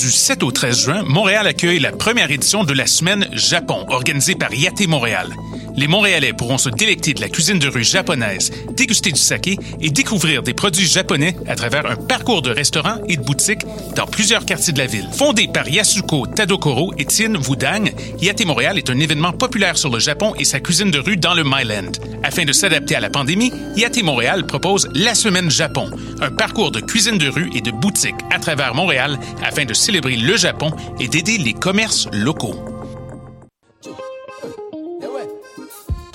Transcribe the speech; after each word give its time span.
Du 0.00 0.10
7 0.10 0.42
au 0.42 0.50
13 0.50 0.78
juin, 0.80 1.02
Montréal 1.04 1.46
accueille 1.46 1.78
la 1.78 1.92
première 1.92 2.30
édition 2.30 2.64
de 2.64 2.72
la 2.72 2.86
Semaine 2.86 3.28
Japon, 3.32 3.84
organisée 3.88 4.34
par 4.34 4.52
Yate 4.52 4.86
Montréal. 4.88 5.34
Les 5.76 5.88
Montréalais 5.88 6.32
pourront 6.32 6.58
se 6.58 6.68
délecter 6.68 7.14
de 7.14 7.20
la 7.20 7.28
cuisine 7.28 7.58
de 7.58 7.68
rue 7.68 7.82
japonaise, 7.82 8.52
déguster 8.76 9.10
du 9.10 9.20
saké 9.20 9.58
et 9.80 9.90
découvrir 9.90 10.42
des 10.42 10.54
produits 10.54 10.86
japonais 10.86 11.36
à 11.48 11.56
travers 11.56 11.86
un 11.86 11.96
parcours 11.96 12.42
de 12.42 12.50
restaurants 12.50 12.98
et 13.08 13.16
de 13.16 13.22
boutiques 13.22 13.66
dans 13.96 14.06
plusieurs 14.06 14.46
quartiers 14.46 14.72
de 14.72 14.78
la 14.78 14.86
ville. 14.86 15.08
Fondé 15.12 15.48
par 15.52 15.68
Yasuko 15.68 16.26
Tadokoro 16.26 16.94
et 16.96 17.04
Tien 17.04 17.34
Wudang, 17.34 17.92
Yate 18.20 18.44
Montréal 18.44 18.78
est 18.78 18.88
un 18.88 19.00
événement 19.00 19.32
populaire 19.32 19.76
sur 19.76 19.90
le 19.90 19.98
Japon 19.98 20.34
et 20.38 20.44
sa 20.44 20.60
cuisine 20.60 20.92
de 20.92 20.98
rue 20.98 21.16
dans 21.16 21.34
le 21.34 21.42
Myland. 21.44 21.92
Afin 22.22 22.44
de 22.44 22.52
s'adapter 22.52 22.94
à 22.94 23.00
la 23.00 23.10
pandémie, 23.10 23.52
Yate 23.76 24.02
Montréal 24.02 24.46
propose 24.46 24.88
la 24.94 25.14
Semaine 25.14 25.50
Japon, 25.50 25.90
un 26.20 26.30
parcours 26.30 26.70
de 26.70 26.80
cuisine 26.80 27.18
de 27.18 27.28
rue 27.28 27.50
et 27.54 27.60
de 27.60 27.72
boutiques 27.72 28.14
à 28.30 28.38
travers 28.38 28.74
Montréal 28.74 29.18
afin 29.42 29.64
de 29.64 29.74
célébrer 29.74 30.16
le 30.16 30.36
Japon 30.36 30.70
et 31.00 31.08
d'aider 31.08 31.38
les 31.38 31.52
commerces 31.52 32.08
locaux. 32.12 32.73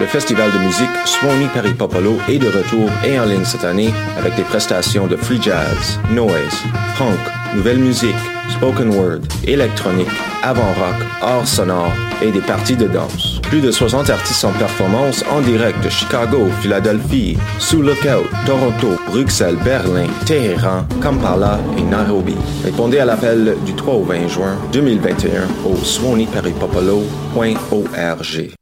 Le 0.00 0.06
festival 0.06 0.50
de 0.50 0.58
musique 0.58 0.90
Swanee 1.04 1.48
Popolo 1.78 2.16
est 2.28 2.38
de 2.38 2.48
retour 2.48 2.90
et 3.06 3.16
en 3.18 3.26
ligne 3.26 3.44
cette 3.44 3.62
année 3.62 3.94
avec 4.18 4.34
des 4.34 4.42
prestations 4.42 5.06
de 5.06 5.14
free 5.14 5.40
jazz, 5.40 6.00
noise, 6.10 6.64
punk, 6.98 7.16
nouvelle 7.54 7.78
musique, 7.78 8.16
spoken 8.50 8.90
word, 8.90 9.20
électronique, 9.46 10.10
avant-rock, 10.42 10.96
art 11.22 11.46
sonore 11.46 11.92
et 12.22 12.32
des 12.32 12.40
parties 12.40 12.76
de 12.76 12.88
danse. 12.88 13.40
Plus 13.42 13.60
de 13.60 13.70
60 13.70 14.10
artistes 14.10 14.44
en 14.44 14.50
performance 14.52 15.24
en 15.30 15.40
direct 15.40 15.80
de 15.84 15.88
Chicago, 15.88 16.48
Philadelphie, 16.60 17.38
Sous 17.60 17.80
Lookout, 17.80 18.26
Toronto, 18.46 18.98
Bruxelles, 19.06 19.58
Berlin, 19.64 20.08
Téhéran, 20.26 20.86
Kampala 21.00 21.60
et 21.78 21.82
Nairobi. 21.82 22.34
Répondez 22.64 22.98
à 22.98 23.04
l'appel 23.04 23.54
du 23.64 23.74
3 23.74 23.94
au 23.94 24.02
20 24.02 24.26
juin 24.26 24.58
2021 24.72 25.46
au 25.64 25.76
swaneeperrypopolo.org. 25.76 28.54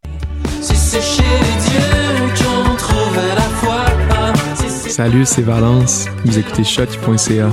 Salut, 4.89 5.25
c'est 5.25 5.43
Valence. 5.43 6.07
Vous 6.25 6.39
écoutez 6.39 6.65
shot.ca. 6.65 7.51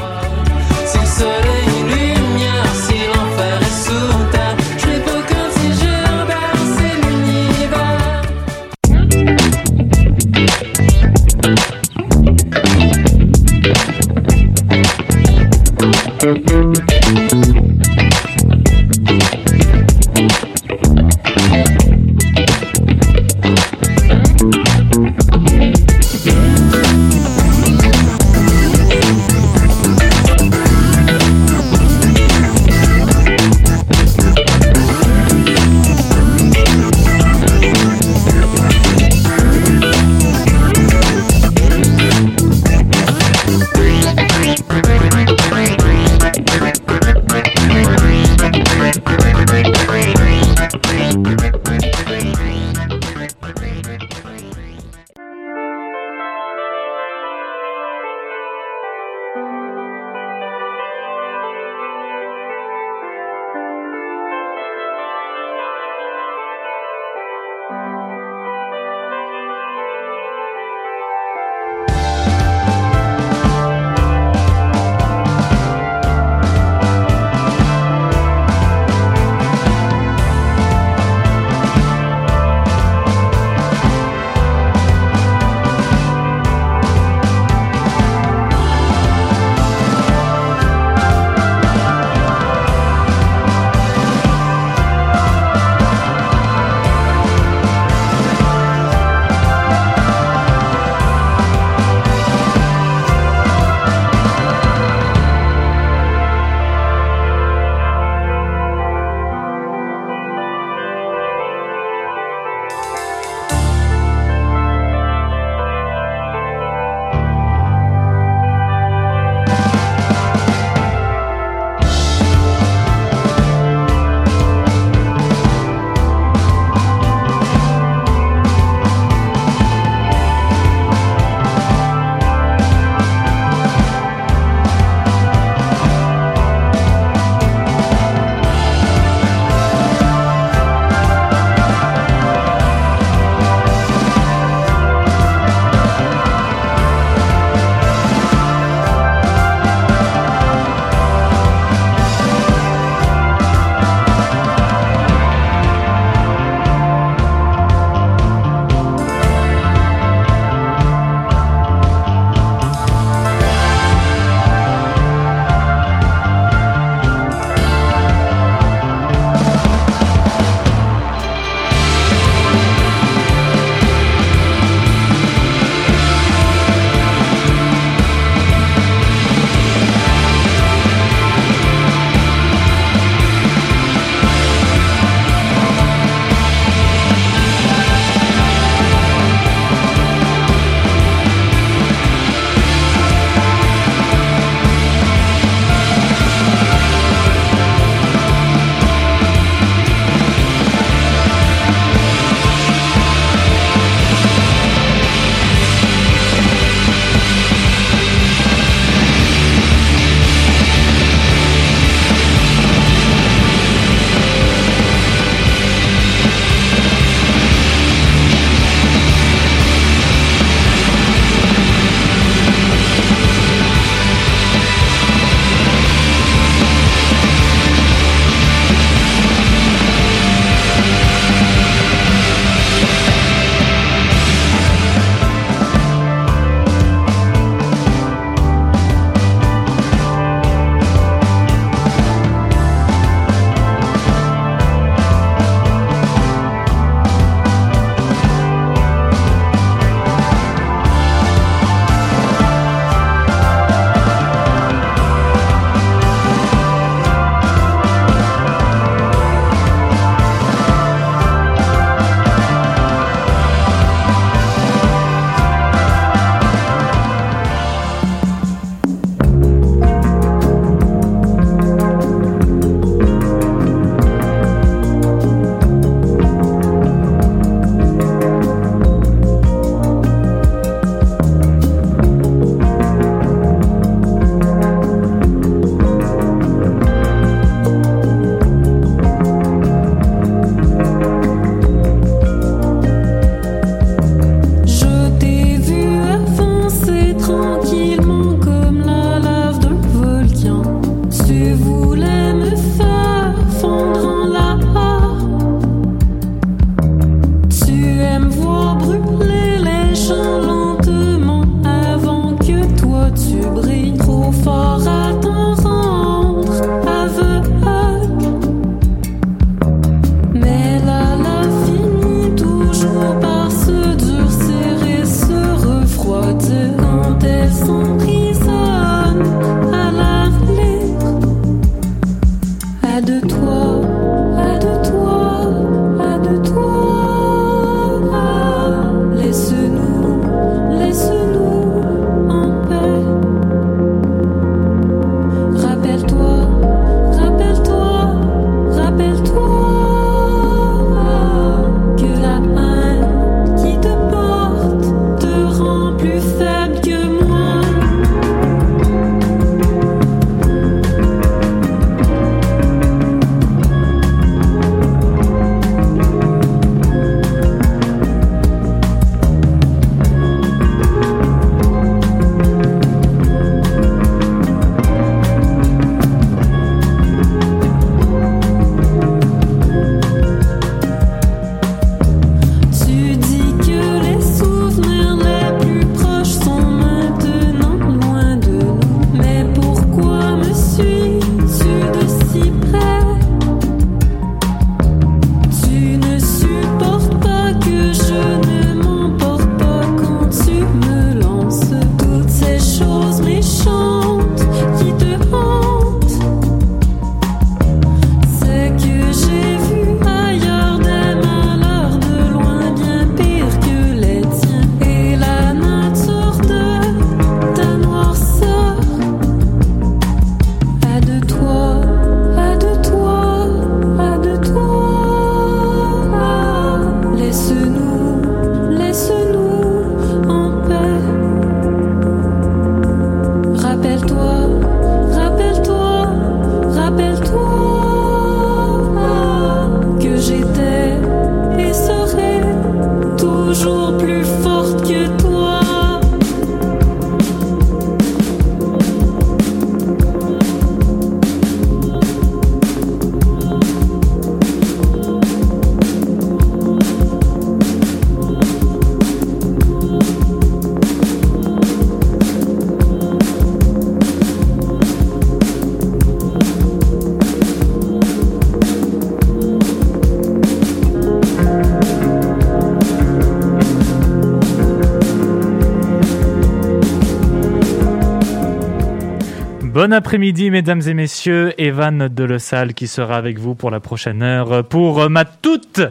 après-midi, 479.99 480.49
mesdames 480.49 480.81
et 480.87 480.93
messieurs. 480.93 481.53
Evan 481.57 482.07
de 482.07 482.23
qui 482.71 482.87
sera 482.87 483.17
avec 483.17 483.37
vous 483.37 483.53
pour 483.53 483.69
la 483.69 483.81
prochaine 483.81 484.23
heure 484.23 484.63
pour 484.63 485.09
ma 485.09 485.25
toute 485.25 485.81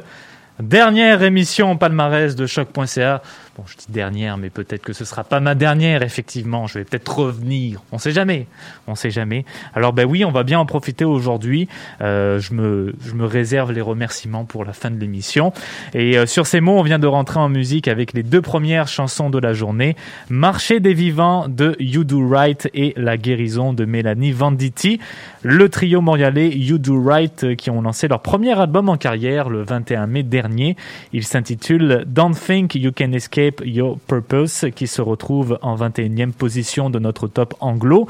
dernière 0.59 1.23
émission 1.23 1.77
palmarès 1.77 2.35
de 2.35 2.47
choc.ca. 2.47 3.23
Bon, 3.55 3.65
je 3.67 3.77
dernière, 3.89 4.37
mais 4.37 4.51
peut-être 4.51 4.83
que 4.83 4.93
ce 4.93 5.05
sera 5.05 5.25
pas 5.25 5.41
ma 5.41 5.55
dernière, 5.55 6.03
effectivement. 6.03 6.67
Je 6.67 6.79
vais 6.79 6.85
peut-être 6.85 7.19
revenir. 7.19 7.83
On 7.93 7.99
sait 7.99 8.13
jamais. 8.13 8.47
On 8.87 8.95
sait 8.95 9.11
jamais. 9.11 9.45
Alors, 9.75 9.93
ben 9.93 10.05
oui, 10.05 10.25
on 10.25 10.31
va 10.31 10.43
bien 10.43 10.59
en 10.59 10.67
profiter 10.67 11.05
aujourd'hui. 11.05 11.69
Euh, 12.01 12.39
je, 12.39 12.55
me, 12.55 12.95
je 13.05 13.13
me 13.15 13.25
réserve 13.25 13.73
les 13.73 13.81
remerciements 13.81 14.45
pour 14.45 14.65
la 14.65 14.73
fin 14.73 14.91
de 14.91 14.99
l'émission. 14.99 15.53
Et 15.95 16.19
euh, 16.19 16.27
sur 16.27 16.47
ces 16.47 16.61
mots, 16.61 16.79
on 16.79 16.83
vient 16.83 16.99
de 16.99 17.07
rentrer 17.07 17.39
en 17.39 17.49
musique 17.49 17.89
avec 17.89 18.13
les 18.13 18.23
deux 18.23 18.43
premières 18.43 18.89
chansons 18.89 19.31
de 19.31 19.39
la 19.39 19.53
journée. 19.53 19.97
Marché 20.29 20.81
des 20.81 20.95
vivants 20.95 21.49
de 21.49 21.77
You 21.79 22.05
Do 22.05 22.29
Right 22.29 22.69
et 22.75 22.93
La 22.97 23.17
guérison 23.17 23.73
de 23.73 23.85
Mélanie 23.85 24.33
Venditti. 24.33 25.01
Le 25.43 25.69
trio 25.69 26.01
montréalais 26.01 26.51
You 26.51 26.79
Do 26.79 27.03
Right 27.03 27.45
euh, 27.45 27.55
qui 27.55 27.71
ont 27.71 27.81
lancé 27.81 28.09
leur 28.09 28.21
premier 28.23 28.59
album 28.59 28.89
en 28.89 28.97
carrière 28.97 29.49
le 29.49 29.63
21 29.63 30.07
mai 30.07 30.23
dernier. 30.23 30.77
Il 31.13 31.25
s'intitule 31.25 32.05
Don't 32.07 32.35
Think 32.35 32.75
You 32.75 32.91
Can 32.97 33.13
Escape 33.13 33.63
Purpose 34.07 34.67
qui 34.75 34.87
se 34.87 35.01
retrouve 35.03 35.59
en 35.63 35.77
21e 35.77 36.33
position 36.33 36.91
de 36.91 36.99
notre 36.99 37.29
top 37.29 37.55
anglo. 37.61 38.09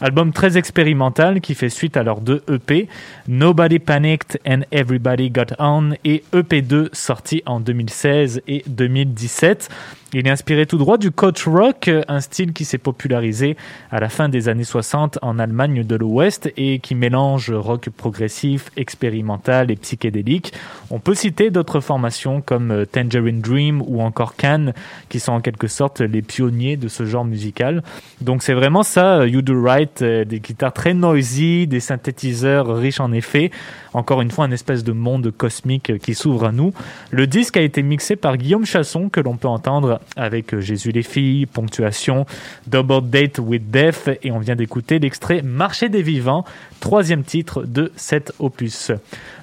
Album 0.00 0.32
très 0.32 0.58
expérimental 0.58 1.40
qui 1.40 1.54
fait 1.54 1.68
suite 1.68 1.96
à 1.96 2.02
leurs 2.02 2.20
deux 2.20 2.42
EP, 2.48 2.88
Nobody 3.28 3.78
Panicked 3.78 4.40
and 4.46 4.60
Everybody 4.72 5.30
Got 5.30 5.54
On 5.58 5.92
et 6.04 6.24
EP2 6.32 6.88
sorti 6.92 7.42
en 7.46 7.60
2016 7.60 8.42
et 8.46 8.62
2017. 8.66 9.68
Il 10.16 10.28
est 10.28 10.30
inspiré 10.30 10.64
tout 10.64 10.78
droit 10.78 10.96
du 10.96 11.10
coach 11.10 11.44
rock, 11.48 11.90
un 12.06 12.20
style 12.20 12.52
qui 12.52 12.64
s'est 12.64 12.78
popularisé 12.78 13.56
à 13.90 13.98
la 13.98 14.08
fin 14.08 14.28
des 14.28 14.48
années 14.48 14.62
60 14.62 15.18
en 15.22 15.40
Allemagne 15.40 15.82
de 15.82 15.96
l'Ouest 15.96 16.52
et 16.56 16.78
qui 16.78 16.94
mélange 16.94 17.50
rock 17.50 17.90
progressif, 17.90 18.70
expérimental 18.76 19.72
et 19.72 19.74
psychédélique. 19.74 20.52
On 20.92 21.00
peut 21.00 21.16
citer 21.16 21.50
d'autres 21.50 21.80
formations 21.80 22.40
comme 22.42 22.86
Tangerine 22.86 23.40
Dream 23.40 23.82
ou 23.84 24.02
encore 24.02 24.36
Can 24.36 24.66
qui 25.08 25.18
sont 25.18 25.32
en 25.32 25.40
quelque 25.40 25.66
sorte 25.66 26.00
les 26.00 26.22
pionniers 26.22 26.76
de 26.76 26.86
ce 26.86 27.04
genre 27.06 27.24
musical. 27.24 27.82
Donc 28.20 28.44
c'est 28.44 28.54
vraiment 28.54 28.84
ça, 28.84 29.26
You 29.26 29.42
Do 29.42 29.60
Right, 29.60 30.02
euh, 30.02 30.24
des 30.24 30.38
guitares 30.38 30.74
très 30.74 30.94
noisy, 30.94 31.66
des 31.66 31.80
synthétiseurs 31.80 32.72
riches 32.76 33.00
en 33.00 33.10
effets. 33.10 33.50
Encore 33.94 34.22
une 34.22 34.30
fois, 34.30 34.44
un 34.44 34.50
espèce 34.52 34.84
de 34.84 34.92
monde 34.92 35.32
cosmique 35.32 35.98
qui 35.98 36.14
s'ouvre 36.14 36.44
à 36.46 36.52
nous. 36.52 36.72
Le 37.10 37.26
disque 37.26 37.56
a 37.56 37.62
été 37.62 37.82
mixé 37.82 38.14
par 38.16 38.36
Guillaume 38.36 38.64
Chasson 38.64 39.08
que 39.08 39.20
l'on 39.20 39.36
peut 39.36 39.48
entendre 39.48 40.00
avec 40.16 40.58
Jésus 40.58 40.90
les 40.90 41.02
filles, 41.02 41.46
Ponctuation, 41.46 42.26
Double 42.66 43.08
Date 43.08 43.38
with 43.38 43.70
Death 43.70 44.10
et 44.22 44.30
on 44.30 44.38
vient 44.38 44.56
d'écouter 44.56 44.98
l'extrait 44.98 45.42
Marché 45.42 45.88
des 45.88 46.02
vivants, 46.02 46.44
troisième 46.80 47.24
titre 47.24 47.64
de 47.64 47.92
cet 47.96 48.32
opus. 48.38 48.92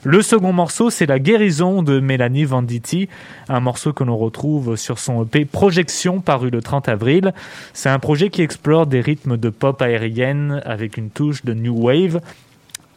Le 0.03 0.21
second 0.21 0.53
morceau, 0.53 0.89
c'est 0.89 1.05
La 1.05 1.19
guérison 1.19 1.83
de 1.83 1.99
Mélanie 1.99 2.45
Venditti, 2.45 3.09
un 3.49 3.59
morceau 3.59 3.93
que 3.93 4.03
l'on 4.03 4.17
retrouve 4.17 4.75
sur 4.75 4.99
son 4.99 5.23
EP 5.23 5.45
Projection 5.45 6.21
paru 6.21 6.49
le 6.49 6.61
30 6.61 6.89
avril. 6.89 7.33
C'est 7.73 7.89
un 7.89 7.99
projet 7.99 8.29
qui 8.29 8.41
explore 8.41 8.87
des 8.87 9.01
rythmes 9.01 9.37
de 9.37 9.49
pop 9.49 9.81
aérienne 9.81 10.61
avec 10.65 10.97
une 10.97 11.09
touche 11.09 11.43
de 11.43 11.53
new 11.53 11.75
wave. 11.77 12.21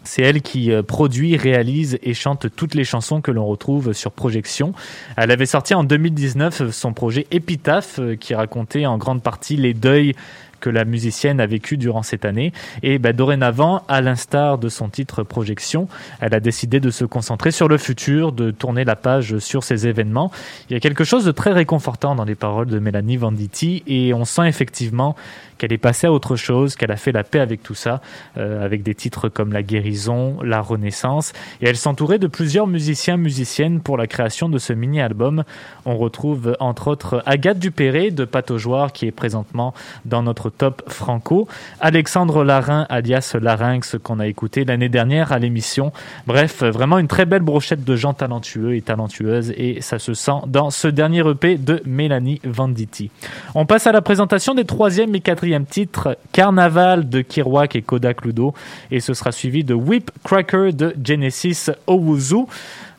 C'est 0.05 0.23
elle 0.23 0.43
qui 0.43 0.71
euh, 0.71 0.83
produit, 0.83 1.37
réalise 1.37 1.99
et 2.03 2.15
chante 2.15 2.47
toutes 2.55 2.75
les 2.75 2.85
chansons 2.85 3.21
que 3.21 3.31
l'on 3.31 3.47
retrouve 3.47 3.93
sur 3.93 4.13
Projection. 4.13 4.73
Elle 5.17 5.31
avait 5.31 5.47
sorti 5.47 5.75
en 5.75 5.83
2019 5.83 6.71
son 6.71 6.93
projet 6.93 7.27
Épitaphe 7.31 7.99
euh, 7.99 8.17
qui 8.17 8.35
racontait 8.35 8.87
en 8.87 8.99
grande 8.99 9.23
partie 9.23 9.57
les 9.57 9.75
deuils 9.75 10.15
que 10.65 10.71
la 10.71 10.87
musicienne 10.87 11.41
a 11.43 11.47
vécu 11.47 11.77
durant 11.77 12.03
cette 12.03 12.25
année. 12.25 12.55
Et 12.83 12.99
bah, 12.99 13.13
dorénavant, 13.13 13.83
à 13.87 14.01
l'instar 14.01 14.57
de 14.57 14.71
son 14.71 14.89
titre 14.89 15.23
Projection, 15.23 15.89
elle 16.21 16.35
a 16.35 16.41
décidé 16.41 16.81
de 16.81 16.91
se 16.91 17.05
concentrer 17.05 17.51
sur 17.51 17.69
le 17.69 17.77
futur, 17.77 18.33
de 18.33 18.51
tourner 18.51 18.85
la 18.85 18.97
page 18.97 19.37
sur 19.41 19.63
ces 19.63 19.87
événements. 19.87 20.31
Il 20.71 20.73
y 20.73 20.77
a 20.77 20.81
quelque 20.81 21.05
chose 21.05 21.27
de 21.27 21.33
très 21.33 21.53
réconfortant 21.53 22.15
dans 22.15 22.25
les 22.25 22.35
paroles 22.35 22.69
de 22.69 22.79
Mélanie 22.79 23.19
Venditti 23.19 23.83
et 23.87 24.15
on 24.15 24.25
sent 24.25 24.49
effectivement 24.49 25.17
qu'elle 25.59 25.73
est 25.73 25.79
passée 25.79 26.07
à 26.07 26.13
autre 26.13 26.37
chose, 26.37 26.77
qu'elle 26.77 26.91
a 26.91 26.97
fait 26.97 27.13
la 27.13 27.25
paix 27.25 27.41
avec 27.41 27.63
tout 27.63 27.75
ça, 27.75 28.01
euh, 28.37 28.65
avec 28.65 28.83
des 28.83 28.95
titres 28.95 29.29
comme 29.29 29.53
La 29.53 29.63
guérison, 29.63 30.39
La 30.43 30.61
renaissance. 30.61 31.33
Et 31.61 31.69
elle 31.69 31.77
s'entourait 31.77 32.19
de 32.19 32.27
plusieurs 32.27 32.67
musiciens, 32.67 33.17
musiciennes 33.17 33.81
pour 33.81 33.97
la 33.97 34.07
création 34.07 34.49
de 34.49 34.59
ce 34.59 34.73
mini-album. 34.73 35.45
On 35.85 35.97
retrouve 35.97 36.57
entre 36.59 36.89
autres 36.89 37.23
Agathe 37.27 37.59
Dupéré 37.59 38.11
de 38.11 38.25
Patojoire 38.25 38.93
qui 38.93 39.07
est 39.07 39.13
présentement 39.13 39.75
dans 40.05 40.23
notre 40.23 40.51
top 40.59 40.83
franco, 40.89 41.49
Alexandre 41.81 42.45
Larin 42.45 42.87
alias 42.89 43.37
Larynx 43.41 43.97
qu'on 44.03 44.21
a 44.21 44.27
écouté 44.27 44.65
l'année 44.65 44.89
dernière 44.89 45.33
à 45.33 45.39
l'émission. 45.39 45.93
Bref, 46.27 46.63
vraiment 46.63 46.99
une 46.99 47.09
très 47.09 47.27
belle 47.27 47.43
brochette 47.43 47.85
de 47.85 47.97
gens 47.97 48.13
talentueux 48.13 48.75
et 48.77 48.83
talentueuses 48.83 49.53
et 49.57 49.81
ça 49.81 49.99
se 49.99 50.15
sent 50.15 50.43
dans 50.47 50.71
ce 50.71 50.89
dernier 50.89 51.29
EP 51.29 51.57
de 51.57 51.83
Mélanie 51.85 52.41
Venditti. 52.45 53.11
On 53.55 53.67
passe 53.67 53.87
à 53.87 53.93
la 53.93 54.03
présentation 54.03 54.55
des 54.55 54.65
troisième 54.65 55.15
et 55.15 55.21
quatrième 55.21 55.67
titre, 55.67 56.19
Carnaval 56.33 57.09
de 57.09 57.21
Kirouac 57.21 57.77
et 57.77 57.83
Kodak 57.83 58.25
Ludo, 58.25 58.55
et 58.91 59.01
ce 59.01 59.15
sera 59.15 59.33
suivi 59.33 59.65
de 59.65 59.75
Whip 59.75 60.11
Cracker 60.25 60.73
de 60.73 60.95
Genesis 61.03 61.71
Owuzu. 61.87 62.47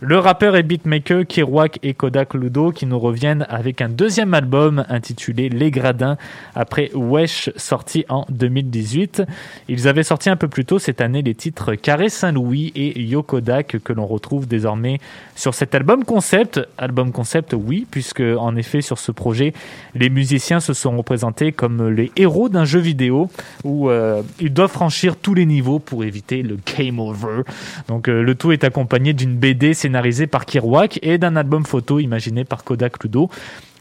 Le 0.01 0.19
rappeur 0.19 0.57
et 0.57 0.63
beatmaker 0.63 1.25
Kirouac 1.25 1.79
et 1.81 1.93
Kodak 1.93 2.33
Ludo 2.33 2.71
qui 2.71 2.85
nous 2.85 2.99
reviennent 2.99 3.45
avec 3.47 3.81
un 3.81 3.87
deuxième 3.87 4.33
album 4.33 4.83
intitulé 4.89 5.47
Les 5.47 5.71
Gradins 5.71 6.17
après 6.53 6.91
Wesh 6.93 7.49
sorti 7.55 8.03
en 8.09 8.25
2018. 8.29 9.23
Ils 9.69 9.87
avaient 9.87 10.03
sorti 10.03 10.29
un 10.29 10.35
peu 10.35 10.49
plus 10.49 10.65
tôt 10.65 10.79
cette 10.79 10.99
année 10.99 11.21
les 11.21 11.33
titres 11.33 11.75
Carré 11.75 12.09
Saint-Louis 12.09 12.73
et 12.75 12.99
Yo 13.01 13.23
Kodak 13.23 13.77
que 13.85 13.93
l'on 13.93 14.05
retrouve 14.05 14.49
désormais 14.49 14.99
sur 15.33 15.53
cet 15.53 15.73
album 15.73 16.03
concept. 16.03 16.59
Album 16.77 17.13
concept 17.13 17.55
oui 17.57 17.87
puisque 17.89 18.23
en 18.37 18.57
effet 18.57 18.81
sur 18.81 18.99
ce 18.99 19.13
projet 19.13 19.53
les 19.93 20.09
musiciens 20.09 20.59
se 20.59 20.73
sont 20.73 20.97
représentés 20.97 21.53
comme 21.53 21.87
les 21.87 22.11
héros 22.17 22.49
d'un 22.49 22.65
jeu 22.65 22.81
vidéo 22.81 23.29
où 23.63 23.89
euh, 23.89 24.23
ils 24.41 24.51
doivent 24.51 24.71
franchir 24.71 25.15
tous 25.15 25.35
les 25.35 25.45
niveaux 25.45 25.79
pour 25.79 26.03
éviter 26.03 26.43
le 26.43 26.57
game 26.77 26.99
over. 26.99 27.43
Donc 27.87 28.09
euh, 28.09 28.21
le 28.21 28.35
tout 28.35 28.51
est 28.51 28.65
accompagné 28.65 29.13
d'une 29.13 29.37
BD 29.37 29.73
scénarisé 29.85 30.25
par 30.25 30.47
Kirouac 30.47 30.97
et 31.03 31.19
d'un 31.19 31.35
album 31.35 31.63
photo 31.63 31.99
imaginé 31.99 32.43
par 32.43 32.63
Kodak 32.63 33.03
Ludo. 33.03 33.29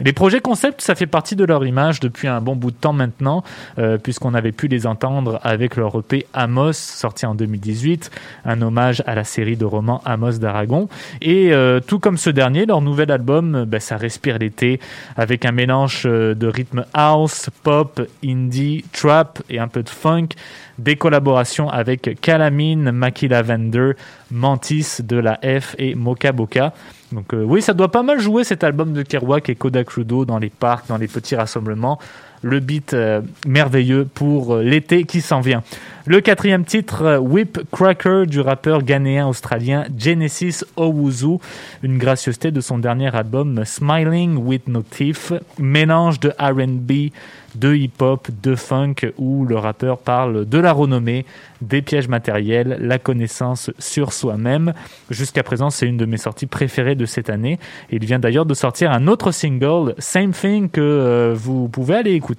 Les 0.00 0.12
projets 0.12 0.40
concept, 0.40 0.80
ça 0.80 0.96
fait 0.96 1.06
partie 1.06 1.36
de 1.36 1.44
leur 1.44 1.64
image 1.64 2.00
depuis 2.00 2.26
un 2.26 2.40
bon 2.40 2.56
bout 2.56 2.72
de 2.72 2.76
temps 2.76 2.92
maintenant, 2.92 3.44
euh, 3.78 3.96
puisqu'on 3.96 4.34
avait 4.34 4.50
pu 4.50 4.66
les 4.66 4.88
entendre 4.88 5.38
avec 5.44 5.76
leur 5.76 5.96
EP 5.96 6.26
Amos, 6.34 6.72
sorti 6.72 7.26
en 7.26 7.36
2018, 7.36 8.10
un 8.44 8.60
hommage 8.60 9.04
à 9.06 9.14
la 9.14 9.22
série 9.22 9.56
de 9.56 9.64
romans 9.64 10.02
Amos 10.04 10.38
d'Aragon. 10.38 10.88
Et 11.22 11.52
euh, 11.52 11.78
tout 11.78 12.00
comme 12.00 12.18
ce 12.18 12.30
dernier, 12.30 12.66
leur 12.66 12.80
nouvel 12.80 13.12
album, 13.12 13.66
ben, 13.66 13.78
ça 13.78 13.96
respire 13.96 14.38
l'été, 14.38 14.80
avec 15.16 15.44
un 15.44 15.52
mélange 15.52 16.02
euh, 16.06 16.34
de 16.34 16.48
rythme 16.48 16.84
house, 16.92 17.48
pop, 17.62 18.02
indie, 18.24 18.84
trap 18.92 19.42
et 19.48 19.60
un 19.60 19.68
peu 19.68 19.84
de 19.84 19.88
funk 19.88 20.30
des 20.78 20.96
collaborations 20.96 21.68
avec 21.70 22.20
Calamine, 22.20 22.90
Maki 22.90 23.28
Lavender, 23.28 23.92
Mantis 24.32 24.96
de 25.02 25.16
la 25.16 25.38
F 25.42 25.76
et 25.78 25.94
Moka 25.94 26.32
Boka. 26.32 26.72
Donc 27.14 27.32
euh, 27.32 27.42
oui, 27.42 27.62
ça 27.62 27.72
doit 27.72 27.90
pas 27.90 28.02
mal 28.02 28.18
jouer 28.18 28.44
cet 28.44 28.64
album 28.64 28.92
de 28.92 29.02
Kerouac 29.02 29.48
et 29.48 29.54
Kodak 29.54 29.94
Ludo 29.94 30.24
dans 30.24 30.38
les 30.38 30.50
parcs, 30.50 30.88
dans 30.88 30.98
les 30.98 31.08
petits 31.08 31.36
rassemblements. 31.36 31.98
Le 32.44 32.60
beat 32.60 32.92
euh, 32.92 33.22
merveilleux 33.46 34.06
pour 34.12 34.56
euh, 34.56 34.62
l'été 34.62 35.04
qui 35.04 35.22
s'en 35.22 35.40
vient. 35.40 35.62
Le 36.06 36.20
quatrième 36.20 36.66
titre, 36.66 37.16
Whip 37.16 37.58
Cracker 37.72 38.24
du 38.26 38.40
rappeur 38.40 38.82
ghanéen 38.82 39.26
australien 39.26 39.86
Genesis 39.96 40.62
Owuzu, 40.76 41.38
une 41.82 41.96
gracieuseté 41.96 42.50
de 42.50 42.60
son 42.60 42.76
dernier 42.76 43.16
album 43.16 43.64
Smiling 43.64 44.36
with 44.36 44.68
No 44.68 44.82
Teeth, 44.82 45.32
mélange 45.58 46.20
de 46.20 46.28
R&B, 46.38 47.10
de 47.54 47.74
hip-hop, 47.74 48.28
de 48.42 48.54
funk, 48.54 48.96
où 49.16 49.46
le 49.46 49.56
rappeur 49.56 49.96
parle 49.96 50.46
de 50.46 50.58
la 50.58 50.72
renommée, 50.72 51.24
des 51.62 51.80
pièges 51.80 52.08
matériels, 52.08 52.76
la 52.80 52.98
connaissance 52.98 53.70
sur 53.78 54.12
soi-même. 54.12 54.74
Jusqu'à 55.08 55.42
présent, 55.42 55.70
c'est 55.70 55.86
une 55.86 55.96
de 55.96 56.04
mes 56.04 56.18
sorties 56.18 56.46
préférées 56.46 56.96
de 56.96 57.06
cette 57.06 57.30
année. 57.30 57.58
Il 57.90 58.04
vient 58.04 58.18
d'ailleurs 58.18 58.44
de 58.44 58.54
sortir 58.54 58.92
un 58.92 59.06
autre 59.06 59.30
single, 59.30 59.94
Same 59.98 60.32
Thing, 60.32 60.68
que 60.68 60.80
euh, 60.82 61.34
vous 61.34 61.68
pouvez 61.68 61.94
aller 61.94 62.12
écouter. 62.12 62.33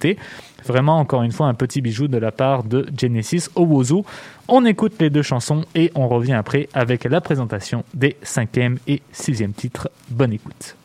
Vraiment, 0.64 0.98
encore 0.98 1.22
une 1.22 1.32
fois, 1.32 1.46
un 1.46 1.54
petit 1.54 1.80
bijou 1.80 2.08
de 2.08 2.18
la 2.18 2.32
part 2.32 2.64
de 2.64 2.86
Genesis 2.98 3.48
Owozu. 3.54 4.02
On 4.48 4.64
écoute 4.64 4.94
les 5.00 5.10
deux 5.10 5.22
chansons 5.22 5.64
et 5.74 5.92
on 5.94 6.08
revient 6.08 6.34
après 6.34 6.68
avec 6.74 7.04
la 7.04 7.20
présentation 7.20 7.84
des 7.94 8.16
cinquième 8.22 8.78
et 8.86 9.02
sixième 9.12 9.52
titres. 9.52 9.88
Bonne 10.10 10.32
écoute. 10.32 10.76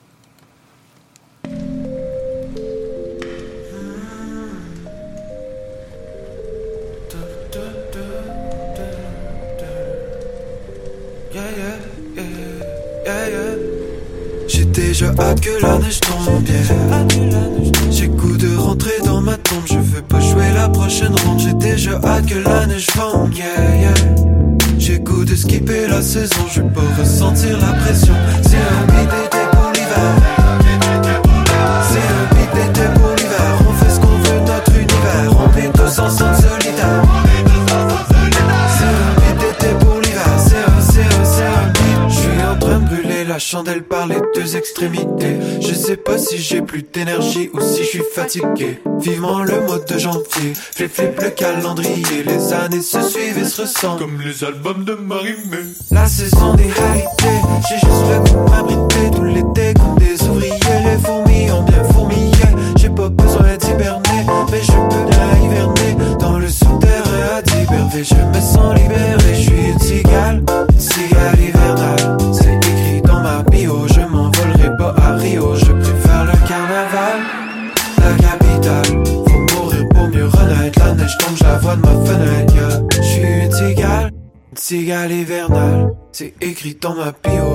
J'ai 14.47 14.65
déjà 14.65 15.07
hâte 15.17 15.41
que 15.41 15.61
la 15.61 15.77
neige 15.79 15.99
tombe 16.01 16.43
J'ai 17.89 18.07
goût 18.07 18.37
de 18.37 18.60
rentrer 18.71 19.01
dans 19.03 19.19
ma 19.19 19.37
tombe 19.37 19.65
Je 19.65 19.77
veux 19.77 20.01
pas 20.01 20.19
jouer 20.21 20.51
la 20.55 20.69
prochaine 20.69 21.13
ronde 21.25 21.39
J'ai 21.39 21.53
déjà 21.53 21.99
hâte 22.03 22.25
que 22.25 22.39
la 22.39 22.65
neige 22.67 22.87
fonde, 22.87 23.35
yeah, 23.35 23.75
yeah. 23.81 23.93
J'ai 24.77 24.99
goût 24.99 25.25
de 25.25 25.35
skipper 25.35 25.87
la 25.87 26.01
saison, 26.01 26.47
je 26.51 26.61
peux 26.61 26.87
ressentir 26.99 27.59
la 27.59 27.73
pression. 27.73 28.15
C'est 28.41 28.57
un 28.57 28.85
beat 28.87 29.30
par 44.01 44.07
les 44.07 44.21
deux 44.33 44.55
extrémités. 44.55 45.37
Je 45.59 45.73
sais 45.73 45.97
pas 45.97 46.17
si 46.17 46.37
j'ai 46.37 46.61
plus 46.61 46.83
d'énergie 46.83 47.51
ou 47.53 47.59
si 47.61 47.83
je 47.83 47.89
suis 47.89 48.03
fatigué. 48.13 48.81
Vivement 48.99 49.43
le 49.43 49.61
mois 49.61 49.77
de 49.77 49.97
janvier. 49.97 50.53
Flip 50.75 50.91
flip 50.91 51.21
le 51.21 51.29
calendrier. 51.29 52.23
Les 52.25 52.53
années 52.53 52.81
se 52.81 53.01
suivent 53.01 53.37
et 53.37 53.45
se 53.45 53.61
ressemblent. 53.61 53.99
Comme 53.99 54.21
les 54.21 54.43
albums 54.43 54.83
de 54.85 54.93
Marie-Mé. 54.93 55.57
La 55.91 56.07
saison 56.07 56.55
des 56.55 56.63
holidays, 56.63 57.41
j'ai 57.69 57.75
juste 57.75 58.05
le 58.09 58.19
goût 58.19 58.45
de 58.45 58.49
m'abriter 58.49 59.11
tout 59.15 59.23
l'été 59.23 59.73
comme 59.75 59.97
des 59.99 60.21
ouvriers. 60.27 60.57
Les 60.85 60.97
fourmis 60.97 61.20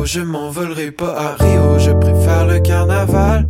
je 0.07 0.21
m'envolerai 0.21 0.91
pas 0.91 1.15
à 1.17 1.43
Rio, 1.43 1.79
je 1.79 1.91
préfère 1.91 2.47
le 2.47 2.59
carnaval. 2.61 3.49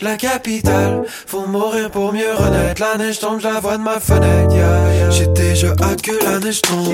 La 0.00 0.16
capitale, 0.16 1.02
faut 1.26 1.46
mourir 1.46 1.90
pour 1.90 2.12
mieux 2.12 2.32
renaître, 2.34 2.80
la 2.80 2.96
neige 2.96 3.18
tombe, 3.18 3.38
je 3.38 3.48
la 3.48 3.60
vois 3.60 3.76
de 3.76 3.82
ma 3.82 4.00
fenêtre, 4.00 4.54
yeah, 4.54 4.94
yeah. 4.94 5.10
J'ai 5.10 5.26
déjà 5.26 5.72
hâte 5.82 6.00
que 6.00 6.24
la 6.24 6.38
neige 6.38 6.62
tombe. 6.62 6.88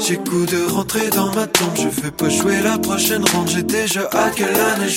J'ai 0.00 0.16
goût 0.16 0.44
de 0.44 0.70
rentrer 0.70 1.08
dans 1.08 1.32
ma 1.34 1.46
tombe, 1.46 1.74
je 1.76 2.02
veux 2.02 2.10
pas 2.10 2.28
jouer 2.28 2.60
la 2.62 2.76
prochaine 2.78 3.24
ronde, 3.32 3.48
j'ai 3.48 3.62
déjà 3.62 4.02
hâte 4.12 4.34
que 4.34 4.42
la 4.42 4.76
neige 4.78 4.96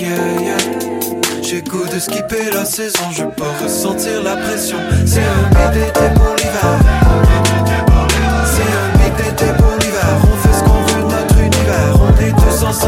yeah. 0.00 0.56
J'ai 1.42 1.62
goût 1.62 1.86
de 1.86 2.00
skipper 2.00 2.50
la 2.52 2.64
saison, 2.64 3.10
je 3.12 3.24
peux 3.24 3.44
ressentir 3.62 4.22
la 4.24 4.36
pression, 4.36 4.78
c'est 5.06 5.20
un 5.20 5.70
d'été 5.70 6.00
pour 6.16 6.34
l'hiver. 6.36 7.31
C'est 12.72 12.86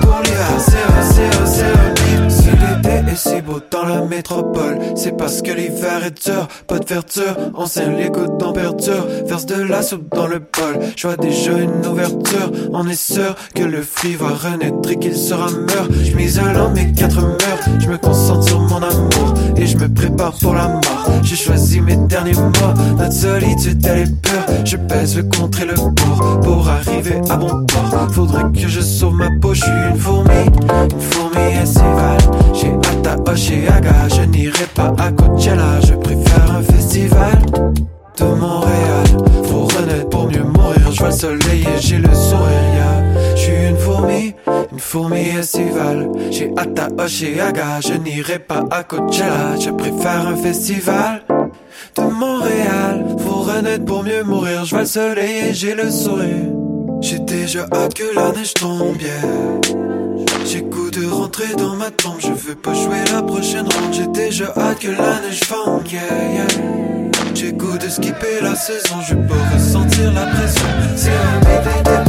pour. 0.00 0.20
C'est 0.58 1.46
c'est. 1.46 2.30
Si 2.30 2.50
l'été 2.50 3.10
est 3.10 3.16
si 3.16 3.40
beau 3.40 3.60
dans 3.70 3.84
la 3.84 4.02
métropole, 4.02 4.78
c'est 4.94 5.16
parce 5.16 5.42
que 5.42 5.50
l'hiver 5.52 6.04
est 6.04 6.24
dur. 6.24 6.46
Pas 6.66 6.78
de 6.78 6.86
verdure, 6.86 7.36
on 7.54 7.66
scelle 7.66 7.96
les 7.96 8.10
gouttes 8.10 8.38
température. 8.38 9.06
Verse 9.26 9.46
de 9.46 9.62
la 9.62 9.82
soupe 9.82 10.14
dans 10.14 10.26
le 10.26 10.38
bol. 10.38 10.80
Je 10.96 11.06
vois 11.06 11.16
déjà 11.16 11.52
une 11.52 11.86
ouverture. 11.86 12.50
On 12.72 12.86
est 12.88 13.00
sûr 13.00 13.34
que 13.54 13.62
le 13.62 13.82
fruit 13.82 14.14
va 14.14 14.28
renaître 14.28 14.90
et 14.90 14.98
qu'il 14.98 15.16
sera 15.16 15.50
mûr. 15.50 15.88
Je 16.04 16.14
m'isole 16.14 16.56
en 16.56 16.70
mes 16.70 16.92
quatre 16.92 17.20
murs. 17.20 17.80
Je 17.80 17.88
me 17.88 17.98
concentre 17.98 18.46
sur 18.46 18.60
mon 18.60 18.82
amour 18.82 19.34
et 19.56 19.66
je 19.66 19.76
me 19.76 19.88
prépare 19.88 20.32
pour 20.34 20.54
la 20.54 20.68
mort. 20.68 20.89
J'ai 21.22 21.36
choisi 21.36 21.80
mes 21.80 21.96
derniers 21.96 22.34
mots. 22.34 22.74
Notre 22.98 23.12
solitude 23.12 23.86
elle 23.86 23.98
est 24.00 24.20
pure. 24.22 24.64
Je 24.64 24.76
pèse 24.76 25.16
le 25.16 25.24
contre 25.24 25.62
et 25.62 25.66
le 25.66 25.74
pour 25.74 26.40
pour 26.40 26.68
arriver 26.68 27.20
à 27.28 27.36
bon 27.36 27.64
port. 27.66 28.08
Faudrait 28.10 28.50
que 28.52 28.68
je 28.68 28.80
sauve 28.80 29.14
ma 29.14 29.28
peau. 29.40 29.54
Je 29.54 29.62
suis 29.62 29.70
une 29.90 29.98
fourmi, 29.98 30.30
une 30.92 31.00
fourmi 31.00 31.52
estivale. 31.62 32.18
J'ai 32.54 32.72
hâte 32.72 33.06
à 33.06 33.80
gage. 33.80 34.16
Je 34.16 34.22
n'irai 34.22 34.66
pas 34.74 34.92
à 34.98 35.12
Coachella. 35.12 35.80
Je 35.80 35.94
préfère 35.94 36.56
un 36.56 36.62
festival 36.62 37.38
de 38.18 38.24
Montréal. 38.24 39.06
Faut 39.44 39.66
renaître 39.66 40.08
pour 40.08 40.26
mieux 40.26 40.44
mourir. 40.44 40.92
Je 40.92 40.98
vois 40.98 41.08
le 41.08 41.14
soleil 41.14 41.62
et 41.62 41.80
j'ai 41.80 41.98
le 41.98 42.14
sourire. 42.14 42.74
yeah. 42.74 43.00
Je 43.34 43.40
suis 43.40 43.68
une 43.68 43.76
fourmi, 43.76 44.34
fourmi 44.80 45.28
estivale. 45.38 46.08
J'ai 46.30 46.50
à 46.56 47.52
gage. 47.52 47.88
Je 47.88 47.94
n'irai 47.94 48.38
pas 48.38 48.64
à 48.70 48.82
Coachella. 48.82 49.56
Je 49.60 49.70
préfère 49.70 50.26
un 50.26 50.36
festival 50.36 51.22
de 51.96 52.02
Montréal. 52.02 53.04
Faut 53.18 53.42
renaître 53.42 53.84
pour 53.84 54.02
mieux 54.02 54.24
mourir. 54.24 54.64
Je 54.64 54.70
vois 54.70 54.80
le 54.80 54.86
soleil 54.86 55.50
et 55.50 55.54
j'ai 55.54 55.74
le 55.74 55.90
sourire. 55.90 56.50
J'ai 57.00 57.18
déjà 57.18 57.66
hâte 57.72 57.94
que 57.94 58.14
la 58.14 58.32
neige 58.32 58.54
tombe, 58.54 59.00
yeah. 59.00 59.10
J'ai 60.44 60.62
goût 60.62 60.90
de 60.90 61.06
rentrer 61.06 61.54
dans 61.56 61.74
ma 61.76 61.90
tombe. 61.90 62.20
Je 62.20 62.32
veux 62.32 62.54
pas 62.54 62.74
jouer 62.74 63.04
la 63.12 63.22
prochaine 63.22 63.66
ronde. 63.66 63.92
J'ai 63.92 64.06
déjà 64.08 64.52
hâte 64.56 64.80
que 64.80 64.88
la 64.88 65.20
neige 65.20 65.40
fonde, 65.44 65.90
yeah. 65.90 66.46
J'ai 67.34 67.52
goût 67.52 67.78
de 67.78 67.88
skipper 67.88 68.40
la 68.42 68.54
saison. 68.54 68.96
Je 69.08 69.14
peux 69.14 69.54
ressentir 69.54 70.12
la 70.12 70.26
pression. 70.26 70.66
C'est 70.96 71.10
un 71.10 71.40
beat 71.40 71.99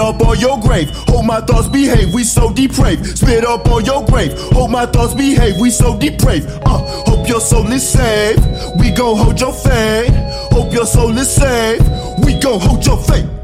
up 0.00 0.20
on 0.22 0.38
your 0.40 0.58
grave, 0.60 0.90
hold 1.08 1.26
my 1.26 1.40
thoughts 1.40 1.68
behave, 1.68 2.12
we 2.12 2.24
so 2.24 2.52
depraved. 2.52 3.18
Spit 3.18 3.44
up 3.44 3.66
on 3.68 3.84
your 3.84 4.04
grave, 4.06 4.32
hold 4.52 4.70
my 4.70 4.86
thoughts 4.86 5.14
behave, 5.14 5.56
we 5.60 5.70
so 5.70 5.98
depraved. 5.98 6.48
Uh, 6.64 6.78
hope 7.06 7.28
your 7.28 7.40
soul 7.40 7.70
is 7.72 7.88
saved, 7.88 8.42
we 8.78 8.90
gon' 8.90 9.16
hold 9.16 9.40
your 9.40 9.52
faith. 9.52 10.12
Hope 10.52 10.72
your 10.72 10.86
soul 10.86 11.16
is 11.16 11.30
saved, 11.30 11.84
we 12.24 12.34
gon' 12.38 12.60
hold 12.60 12.84
your 12.84 12.98
fate. 12.98 13.39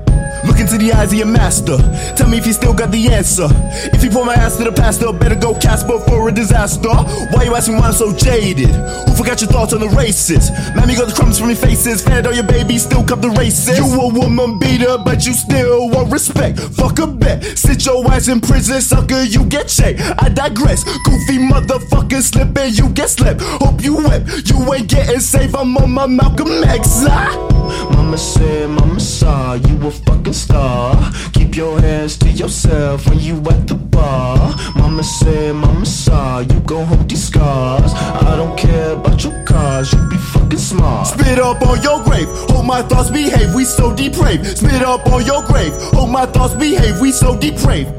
Into 0.67 0.79
the 0.79 0.93
eyes 0.95 1.13
of 1.13 1.19
your 1.19 1.29
master. 1.29 1.77
Tell 2.17 2.29
me 2.29 2.39
if 2.39 2.47
you 2.47 2.53
still 2.53 2.75
got 2.75 2.91
the 2.91 3.07
answer. 3.07 3.47
If 3.95 4.03
you 4.03 4.11
pour 4.11 4.25
my 4.25 4.35
ass 4.35 4.57
to 4.57 4.65
the 4.65 4.73
pastor, 4.73 5.13
better 5.13 5.37
go 5.37 5.55
Casper 5.55 6.01
for 6.01 6.29
a 6.29 6.33
disaster. 6.33 6.89
Why 7.31 7.45
you 7.45 7.55
asking 7.55 7.77
why 7.77 7.87
I'm 7.87 7.93
so 7.93 8.13
jaded? 8.13 8.75
Who 9.07 9.15
forgot 9.15 9.41
your 9.41 9.49
thoughts 9.49 9.73
on 9.75 9.79
the 9.79 9.89
races? 9.91 10.51
Mammy 10.75 10.97
got 10.97 11.07
the 11.07 11.15
crumbs 11.15 11.39
from 11.39 11.51
your 11.51 11.57
faces. 11.57 12.03
Fed 12.03 12.27
all 12.27 12.35
your 12.35 12.43
babies, 12.43 12.83
still 12.83 13.05
cup 13.05 13.21
the 13.21 13.31
races. 13.31 13.79
You 13.79 13.87
a 13.87 14.09
woman 14.13 14.59
beater, 14.59 14.99
but 14.99 15.25
you 15.25 15.35
still 15.35 15.89
want 15.89 16.11
respect. 16.11 16.59
Fuck 16.59 16.99
a 16.99 17.07
bet. 17.07 17.45
Sit 17.57 17.87
your 17.87 18.05
ass 18.11 18.27
in 18.27 18.41
prison, 18.41 18.81
sucker, 18.81 19.23
you 19.23 19.45
get 19.45 19.69
checked. 19.69 20.01
I 20.19 20.29
digress. 20.31 20.83
Goofy 20.83 21.39
motherfucker 21.39 22.21
slipping, 22.21 22.75
you 22.75 22.89
get 22.89 23.11
slept. 23.11 23.41
Hope 23.63 23.85
you 23.85 23.99
wept. 23.99 24.51
You 24.51 24.75
ain't 24.75 24.89
getting 24.89 25.21
safe. 25.21 25.55
I'm 25.55 25.77
on 25.77 25.93
my 25.93 26.09
Malcolm 26.09 26.51
X. 26.65 27.05
Ah! 27.07 27.56
Mama 27.95 28.19
said, 28.19 28.71
Mama 28.71 29.01
saw 29.01 29.55
you 29.55 29.87
a 29.87 29.91
fucking 29.91 30.33
star. 30.33 31.13
Keep 31.33 31.57
your 31.57 31.81
hands 31.81 32.17
to 32.19 32.29
yourself 32.29 33.09
when 33.09 33.19
you 33.21 33.37
at 33.39 33.67
the 33.67 33.75
bar. 33.75 34.55
Mama 34.77 35.03
said, 35.03 35.55
Mama 35.55 35.87
saw 35.87 36.41
you 36.41 36.61
gon' 36.61 36.87
hold 36.87 37.09
these 37.09 37.27
scars. 37.29 37.93
I 37.95 38.37
don't 38.37 38.57
care 38.59 38.93
about 38.93 39.23
your 39.25 39.45
cars, 39.45 39.93
you 39.93 40.09
be 40.09 40.17
fucking 40.17 40.59
smart. 40.59 41.07
Spit 41.09 41.39
up 41.39 41.61
on 41.63 41.83
your 41.83 42.03
grave, 42.05 42.29
hold 42.51 42.67
my 42.67 42.83
thoughts 42.83 43.11
behave, 43.11 43.55
we 43.55 43.65
so 43.65 43.95
depraved. 43.95 44.59
Spit 44.59 44.83
up 44.83 45.07
on 45.07 45.25
your 45.25 45.43
grave, 45.47 45.73
hold 45.95 46.11
my 46.11 46.27
thoughts 46.27 46.55
behave, 46.55 47.01
we 47.01 47.13
so 47.13 47.39
depraved. 47.39 47.91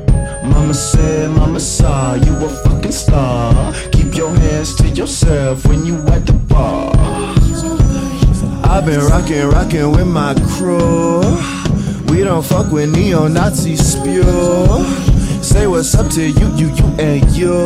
Mama 0.44 0.74
said, 0.74 1.30
Mama 1.32 1.60
saw 1.60 2.14
you 2.14 2.34
a 2.46 2.50
fucking 2.64 2.92
star. 2.92 3.74
Keep 3.92 4.16
your 4.16 4.30
hands 4.30 4.76
to 4.76 4.88
yourself 4.90 5.66
when 5.66 5.86
you 5.86 5.98
at 6.08 6.26
the 6.26 6.34
bar. 6.34 7.17
I've 8.70 8.86
been 8.86 9.00
rockin', 9.00 9.48
rockin' 9.50 9.92
with 9.92 10.08
my 10.08 10.34
crew. 10.56 11.22
We 12.12 12.24
don't 12.24 12.44
fuck 12.44 12.72
with 12.72 12.94
neo-Nazi 12.96 13.78
spew. 13.78 14.24
Say 15.42 15.68
what's 15.68 15.96
up 15.96 16.12
to 16.12 16.22
you, 16.22 16.48
you, 16.56 16.68
you, 16.76 16.86
and 17.00 17.26
you. 17.32 17.66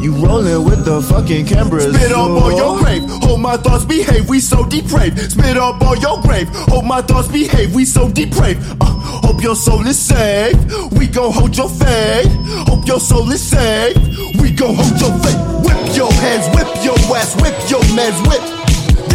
You 0.00 0.12
rolling 0.24 0.64
with 0.64 0.84
the 0.84 1.02
fucking 1.02 1.46
cameras. 1.46 1.94
Spit 1.94 2.12
up 2.12 2.30
on 2.30 2.56
your 2.56 2.78
grave. 2.78 3.02
Hold 3.24 3.40
my 3.40 3.56
thoughts, 3.56 3.84
behave. 3.84 4.28
We 4.28 4.38
so 4.38 4.64
depraved. 4.64 5.18
Spit 5.32 5.56
up 5.56 5.82
on 5.82 6.00
your 6.00 6.22
grave. 6.22 6.48
Hold 6.70 6.84
my 6.84 7.02
thoughts, 7.02 7.26
behave. 7.28 7.74
We 7.74 7.84
so 7.84 8.08
depraved. 8.08 8.64
Uh, 8.80 8.86
hope 9.26 9.42
your 9.42 9.56
soul 9.56 9.84
is 9.86 9.98
saved. 9.98 10.58
We 10.92 11.08
gon' 11.08 11.32
hold 11.32 11.56
your 11.56 11.68
faith. 11.68 12.30
Hope 12.68 12.86
your 12.86 13.00
soul 13.00 13.28
is 13.32 13.42
saved. 13.42 13.98
We 14.40 14.52
gon' 14.52 14.76
hold 14.76 15.00
your 15.00 15.12
faith. 15.18 15.38
Whip 15.66 15.96
your 15.96 16.12
hands, 16.12 16.46
whip 16.54 16.68
your 16.84 16.96
ass, 17.16 17.34
whip 17.42 17.56
your 17.68 17.82
mans, 17.96 18.20
whip. 18.28 18.57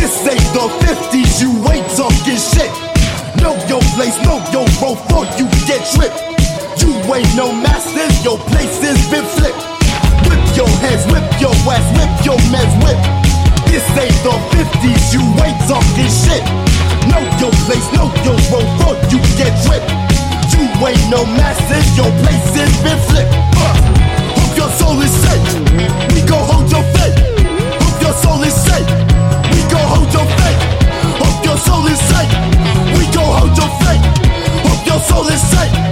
This 0.03 0.27
ain't 0.27 0.51
the 0.51 0.67
50s, 0.83 1.39
you 1.39 1.47
ain't 1.71 1.87
talking 1.95 2.35
shit. 2.35 2.67
Know 3.39 3.55
your 3.71 3.79
place, 3.95 4.19
know 4.27 4.35
your 4.51 4.67
role 4.83 4.99
before 4.99 5.23
you 5.39 5.47
get 5.63 5.79
tripped. 5.95 6.19
You 6.83 6.91
ain't 7.07 7.31
no 7.39 7.55
masters, 7.55 8.11
your 8.19 8.35
place 8.51 8.83
has 8.83 8.99
been 9.07 9.23
flipped. 9.23 9.63
Whip 10.27 10.43
your 10.59 10.67
hands, 10.83 11.07
whip 11.07 11.23
your 11.39 11.55
ass, 11.71 11.87
whip 11.95 12.11
your 12.27 12.35
mans, 12.51 12.75
whip. 12.83 12.99
This 13.71 13.87
ain't 13.95 14.19
the 14.27 14.35
50s, 14.51 15.15
you 15.15 15.23
ain't 15.39 15.59
talking 15.71 16.11
shit. 16.11 16.43
Know 17.07 17.23
your 17.39 17.55
place, 17.63 17.87
know 17.95 18.11
your 18.27 18.35
role 18.51 18.67
before 18.75 18.99
you 19.07 19.23
get 19.39 19.55
tripped. 19.63 19.87
You 20.51 20.67
ain't 20.83 21.07
no 21.07 21.23
masters, 21.39 21.87
your 21.95 22.11
place 22.19 22.51
has 22.59 22.75
been 22.83 22.99
flipped. 23.07 23.42
Hope 35.33 35.73
your 35.73 35.82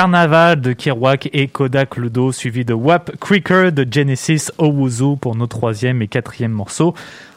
Carnaval 0.00 0.58
de 0.58 0.72
Kerouac 0.72 1.28
et 1.34 1.46
Kodak 1.46 1.98
Ludo, 1.98 2.32
suivi 2.32 2.64
de 2.64 2.72
Wap 2.72 3.14
Creeker 3.20 3.70
de 3.70 3.86
Genesis 3.88 4.50
Owuzu 4.56 5.18
pour 5.20 5.36
nos 5.36 5.46
troisième 5.46 6.00
et 6.00 6.08
quatrième 6.08 6.52
morceaux. 6.52 6.94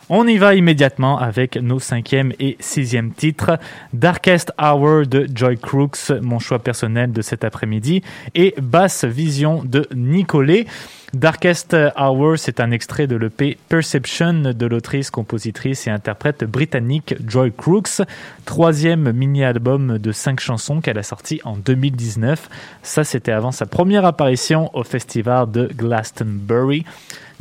On 0.09 0.27
y 0.27 0.37
va 0.37 0.53
immédiatement 0.53 1.17
avec 1.17 1.55
nos 1.55 1.79
cinquième 1.79 2.33
et 2.37 2.57
sixième 2.59 3.13
titres. 3.13 3.57
Darkest 3.93 4.51
Hour 4.61 5.07
de 5.07 5.27
Joy 5.33 5.57
Crooks, 5.57 6.11
mon 6.21 6.39
choix 6.39 6.59
personnel 6.59 7.13
de 7.13 7.21
cet 7.21 7.45
après-midi, 7.45 8.01
et 8.35 8.53
Bass 8.61 9.05
Vision 9.05 9.63
de 9.63 9.87
Nicolet. 9.95 10.65
Darkest 11.13 11.77
Hour, 11.95 12.37
c'est 12.37 12.59
un 12.59 12.71
extrait 12.71 13.07
de 13.07 13.15
l'EP 13.15 13.57
Perception 13.69 14.53
de 14.53 14.65
l'autrice, 14.65 15.09
compositrice 15.09 15.87
et 15.87 15.89
interprète 15.89 16.43
britannique 16.43 17.15
Joy 17.25 17.53
Crooks, 17.55 18.01
troisième 18.43 19.11
mini-album 19.13 19.99
de 19.99 20.11
cinq 20.11 20.41
chansons 20.41 20.81
qu'elle 20.81 20.97
a 20.97 21.03
sorti 21.03 21.39
en 21.45 21.55
2019. 21.55 22.49
Ça, 22.81 23.05
c'était 23.05 23.31
avant 23.31 23.51
sa 23.51 23.67
première 23.67 24.05
apparition 24.05 24.69
au 24.75 24.83
festival 24.83 25.49
de 25.49 25.69
Glastonbury. 25.73 26.83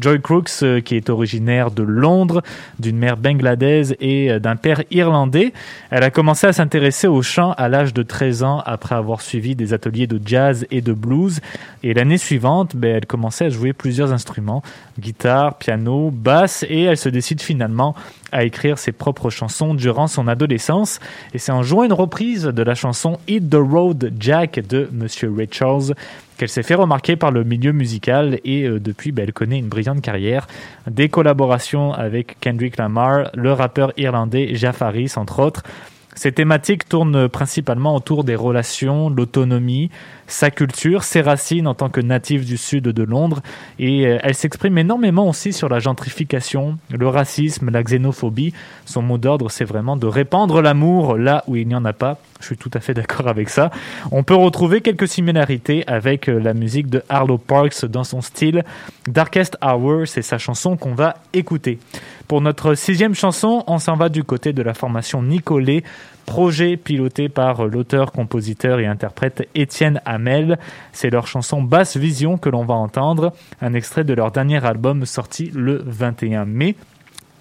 Joy 0.03 0.21
Crooks, 0.21 0.63
euh, 0.63 0.81
qui 0.81 0.97
est 0.97 1.09
originaire 1.09 1.71
de 1.71 1.85
Londres, 1.85 2.43
d'une 2.81 2.99
mère 2.99 3.17
bangladaise 3.17 3.95
et 4.01 4.33
euh, 4.33 4.39
d'un 4.41 4.57
père 4.57 4.83
irlandais. 4.91 5.53
Elle 5.91 6.03
a 6.03 6.11
commencé 6.11 6.47
à 6.49 6.53
s'intéresser 6.53 7.07
au 7.07 7.23
chant 7.23 7.53
à 7.53 7.69
l'âge 7.69 7.95
de 7.95 8.03
13 8.03 8.43
ans 8.43 8.63
après 8.67 8.97
avoir 8.97 9.21
suivi 9.21 9.55
des 9.55 9.73
ateliers 9.73 10.09
de 10.09 10.21
jazz 10.25 10.67
et 10.73 10.81
de 10.81 10.93
blues. 10.93 11.41
Et 11.85 11.95
l'année 11.95 12.19
suivante, 12.19 12.75
ben, 12.75 12.97
elle 12.97 13.07
commençait 13.07 13.47
à 13.47 13.49
jouer 13.49 13.73
plusieurs 13.73 14.13
instruments, 14.13 14.63
guitare, 14.99 15.55
piano, 15.59 16.11
basse, 16.13 16.65
et 16.69 16.83
elle 16.83 16.97
se 16.97 17.09
décide 17.09 17.41
finalement 17.41 17.95
à 18.33 18.45
écrire 18.45 18.79
ses 18.79 18.93
propres 18.93 19.31
chansons 19.31 19.75
durant 19.75 20.09
son 20.09 20.27
adolescence. 20.27 20.99
Et 21.35 21.39
c'est 21.39 21.53
en 21.53 21.63
jouant 21.63 21.85
une 21.85 21.93
reprise 21.93 22.45
de 22.45 22.63
la 22.63 22.75
chanson 22.75 23.19
Hit 23.29 23.49
the 23.49 23.57
Road 23.57 24.13
Jack 24.19 24.67
de 24.67 24.89
Monsieur 24.93 25.33
Ray 25.37 25.49
Charles 25.51 25.95
qu'elle 26.43 26.49
s'est 26.49 26.65
fait 26.65 26.75
remarquer 26.75 27.15
par 27.15 27.31
le 27.31 27.45
milieu 27.45 27.71
musical 27.71 28.41
et 28.45 28.65
euh, 28.65 28.81
depuis, 28.81 29.13
ben, 29.13 29.23
elle 29.23 29.33
connaît 29.33 29.61
une 29.61 29.69
brillante 29.69 30.01
carrière. 30.01 30.49
Des 30.91 31.09
collaborations 31.09 31.93
avec 31.93 32.37
Kendrick 32.41 32.79
Lamar, 32.79 33.31
le 33.35 33.53
rappeur 33.53 33.93
irlandais 33.97 34.57
Jeff 34.57 34.83
Harris, 34.83 35.13
entre 35.15 35.39
autres. 35.39 35.63
Ces 36.17 36.33
thématiques 36.33 36.89
tournent 36.89 37.29
principalement 37.29 37.95
autour 37.95 38.25
des 38.25 38.35
relations, 38.35 39.09
l'autonomie, 39.09 39.93
sa 40.33 40.51
culture, 40.51 41.05
ses 41.05 41.21
racines 41.21 41.67
en 41.67 41.75
tant 41.75 41.91
que 41.91 42.01
native 42.01 42.45
du 42.45 42.57
sud 42.57 42.85
de 42.85 43.03
Londres, 43.03 43.43
et 43.79 44.07
euh, 44.07 44.19
elle 44.23 44.35
s'exprime 44.35 44.79
énormément 44.79 45.29
aussi 45.29 45.53
sur 45.53 45.69
la 45.69 45.79
gentrification, 45.79 46.79
le 46.91 47.07
racisme, 47.07 47.71
la 47.71 47.83
xénophobie. 47.83 48.55
Son 48.87 49.03
mot 49.03 49.19
d'ordre, 49.19 49.51
c'est 49.51 49.65
vraiment 49.65 49.97
de 49.97 50.07
répandre 50.07 50.63
l'amour 50.63 51.17
là 51.17 51.45
où 51.47 51.57
il 51.57 51.69
n'y 51.69 51.75
en 51.75 51.85
a 51.85 51.93
pas. 51.93 52.19
Je 52.41 52.47
suis 52.47 52.57
tout 52.57 52.71
à 52.75 52.81
fait 52.81 52.95
d'accord 52.95 53.29
avec 53.29 53.49
ça. 53.51 53.71
On 54.11 54.25
peut 54.25 54.35
retrouver 54.35 54.81
quelques 54.81 55.07
similarités 55.07 55.87
avec 55.87 56.29
euh, 56.29 56.41
la 56.41 56.55
musique 56.55 56.89
de 56.89 57.03
Harlow 57.09 57.39
Parks 57.39 57.85
dans 57.85 58.05
son 58.05 58.21
style. 58.21 58.65
Darkest 59.07 59.57
Hour, 59.63 60.07
c'est 60.07 60.23
sa 60.23 60.39
chanson 60.39 60.77
qu'on 60.77 60.95
va 60.95 61.17
écouter. 61.35 61.79
Pour 62.27 62.41
notre 62.41 62.75
sixième 62.75 63.15
chanson, 63.15 63.63
on 63.67 63.79
s'en 63.79 63.95
va 63.95 64.09
du 64.09 64.25
côté 64.25 64.53
de 64.53 64.63
la 64.63 64.75
formation 64.75 65.23
Nicolet, 65.23 65.85
projet 66.27 66.77
piloté 66.77 67.29
par 67.29 67.67
l'auteur, 67.67 68.13
compositeur 68.13 68.81
et 68.81 68.87
interprète 68.87 69.49
Étienne 69.55 70.01
Hamel. 70.05 70.59
C'est 70.93 71.11
leur 71.11 71.27
chanson 71.27 71.63
Basse 71.63 71.97
Vision 71.97 72.39
que 72.39 72.49
l'on 72.49 72.65
va 72.65 72.75
entendre, 72.75 73.33
un 73.61 73.75
extrait 73.75 74.05
de 74.05 74.15
leur 74.15 74.31
dernier 74.31 74.65
album 74.65 75.07
sorti 75.07 75.51
le 75.55 75.83
21 75.85 76.45
mai. 76.45 76.77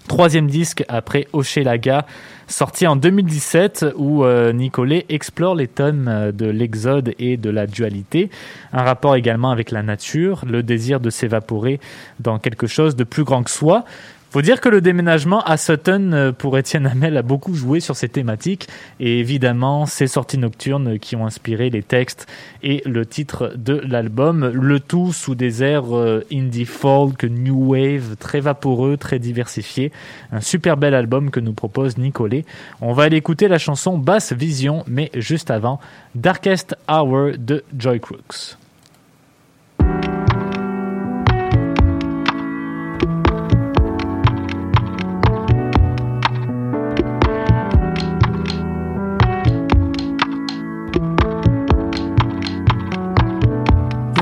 Troisième 0.08 0.48
disque 0.48 0.84
après 0.88 1.28
Hochelaga, 1.32 2.06
sorti 2.48 2.86
en 2.86 2.96
2017, 2.96 3.86
où 3.96 4.24
euh, 4.24 4.52
Nicolet 4.52 5.06
explore 5.08 5.54
les 5.54 5.68
thèmes 5.68 6.32
de 6.34 6.46
l'exode 6.46 7.14
et 7.18 7.36
de 7.36 7.50
la 7.50 7.66
dualité, 7.66 8.28
un 8.72 8.82
rapport 8.82 9.14
également 9.14 9.50
avec 9.50 9.70
la 9.70 9.82
nature, 9.82 10.44
le 10.46 10.62
désir 10.62 10.98
de 10.98 11.08
s'évaporer 11.08 11.80
dans 12.18 12.38
quelque 12.38 12.66
chose 12.66 12.96
de 12.96 13.04
plus 13.04 13.24
grand 13.24 13.42
que 13.44 13.50
soi. 13.50 13.84
Faut 14.32 14.40
dire 14.40 14.62
que 14.62 14.70
le 14.70 14.80
déménagement 14.80 15.42
à 15.42 15.58
Sutton 15.58 16.12
euh, 16.14 16.32
pour 16.32 16.56
Étienne 16.56 16.86
Hamel 16.86 17.18
a 17.18 17.22
beaucoup 17.22 17.52
joué 17.52 17.80
sur 17.80 17.96
ces 17.96 18.08
thématiques 18.08 18.66
et 18.98 19.18
évidemment 19.18 19.84
ces 19.84 20.06
sorties 20.06 20.38
nocturnes 20.38 20.98
qui 20.98 21.16
ont 21.16 21.26
inspiré 21.26 21.68
les 21.68 21.82
textes 21.82 22.26
et 22.62 22.80
le 22.86 23.04
titre 23.04 23.52
de 23.56 23.82
l'album, 23.86 24.48
le 24.48 24.80
tout 24.80 25.12
sous 25.12 25.34
des 25.34 25.62
airs 25.62 25.94
euh, 25.94 26.24
indie 26.32 26.64
folk, 26.64 27.24
new 27.24 27.74
wave, 27.74 28.16
très 28.18 28.40
vaporeux, 28.40 28.96
très 28.96 29.18
diversifié. 29.18 29.92
Un 30.32 30.40
super 30.40 30.78
bel 30.78 30.94
album 30.94 31.30
que 31.30 31.38
nous 31.38 31.52
propose 31.52 31.98
Nicolet. 31.98 32.46
On 32.80 32.94
va 32.94 33.02
aller 33.02 33.18
écouter 33.18 33.48
la 33.48 33.58
chanson 33.58 33.98
Bass 33.98 34.32
Vision, 34.32 34.82
mais 34.86 35.10
juste 35.14 35.50
avant, 35.50 35.78
Darkest 36.14 36.74
Hour 36.88 37.32
de 37.36 37.64
Joy 37.76 38.00
Crooks. 38.00 38.56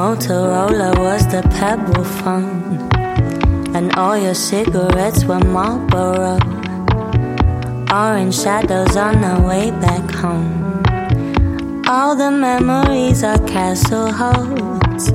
Motorola 0.01 0.99
was 0.99 1.27
the 1.27 1.43
pebble 1.59 2.05
phone, 2.05 2.89
and 3.77 3.95
all 3.97 4.17
your 4.17 4.33
cigarettes 4.33 5.27
were 5.27 5.41
Marlboro. 5.41 6.39
Orange 7.93 8.35
shadows 8.35 8.97
on 8.97 9.21
the 9.21 9.47
way 9.47 9.71
back 9.73 10.11
home. 10.11 10.83
All 11.87 12.17
the 12.17 12.31
memories 12.31 13.23
are 13.23 13.47
castle 13.47 14.11
holds 14.11 15.11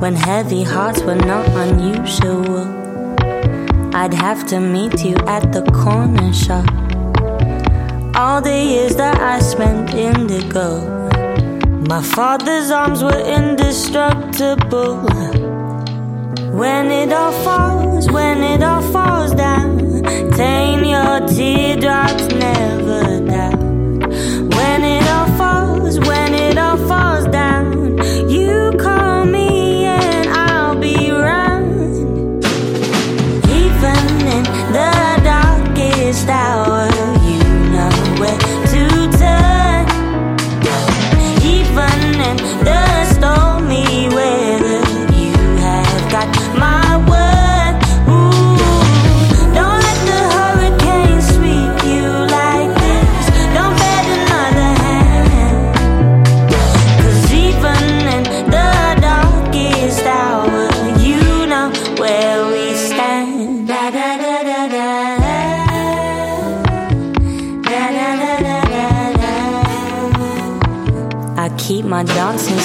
when 0.00 0.14
heavy 0.14 0.62
hearts 0.62 1.02
were 1.02 1.20
not 1.32 1.46
unusual. 1.48 2.64
I'd 3.94 4.14
have 4.14 4.46
to 4.46 4.58
meet 4.58 5.04
you 5.04 5.16
at 5.26 5.52
the 5.52 5.64
corner 5.84 6.32
shop. 6.32 6.64
All 8.16 8.40
the 8.40 8.58
years 8.72 8.96
that 8.96 9.20
I 9.20 9.38
spent 9.40 9.92
indigo. 9.92 11.00
My 11.90 12.02
father's 12.02 12.70
arms 12.70 13.02
were 13.02 13.18
indestructible. 13.18 14.94
When 16.60 16.88
it 16.92 17.12
all 17.12 17.32
falls, 17.42 18.08
when 18.12 18.44
it 18.44 18.62
all 18.62 18.80
falls 18.92 19.34
down, 19.34 20.04
tain 20.36 20.84
your 20.84 21.26
teardrops 21.26 22.28
never 22.28 23.26
down. 23.26 23.98
When 24.56 24.84
it 24.84 25.04
all 25.10 25.36
falls, 25.36 25.98
when 25.98 26.32
it 26.32 26.56
all 26.58 26.76
falls 26.86 27.26
down, 27.26 27.49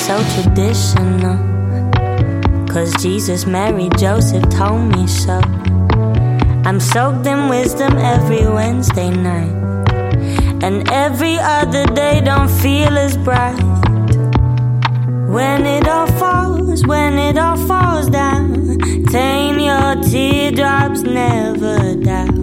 so 0.06 0.22
traditional. 0.36 1.36
Cause 2.68 2.94
Jesus 3.02 3.48
married 3.48 3.98
Joseph 3.98 4.48
told 4.52 4.96
me 4.96 5.08
so. 5.08 5.40
I'm 6.64 6.80
soaked 6.80 7.26
in 7.26 7.50
wisdom 7.50 7.98
every 7.98 8.48
Wednesday 8.48 9.10
night. 9.10 9.56
And 10.62 10.88
every 10.92 11.40
other 11.40 11.86
day 11.88 12.22
don't 12.24 12.50
feel 12.50 12.96
as 12.96 13.18
bright. 13.18 13.60
When 15.36 15.66
it 15.66 15.88
all 15.88 16.12
falls, 16.20 16.86
when 16.86 17.18
it 17.18 17.40
all 17.40 17.58
falls 17.68 18.08
down, 18.08 18.78
tame 19.08 19.58
your 19.58 19.96
teardrops 20.04 21.02
never 21.02 21.96
doubt. 21.96 22.36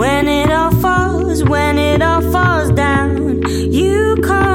When 0.00 0.26
it 0.26 0.50
all 0.50 0.72
falls, 0.82 1.44
when 1.44 1.78
it 1.78 2.02
all 2.02 2.22
falls 2.32 2.72
down, 2.72 3.42
you 3.48 4.16
call 4.24 4.53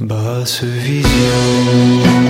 basse 0.00 0.64
vision. 0.64 2.21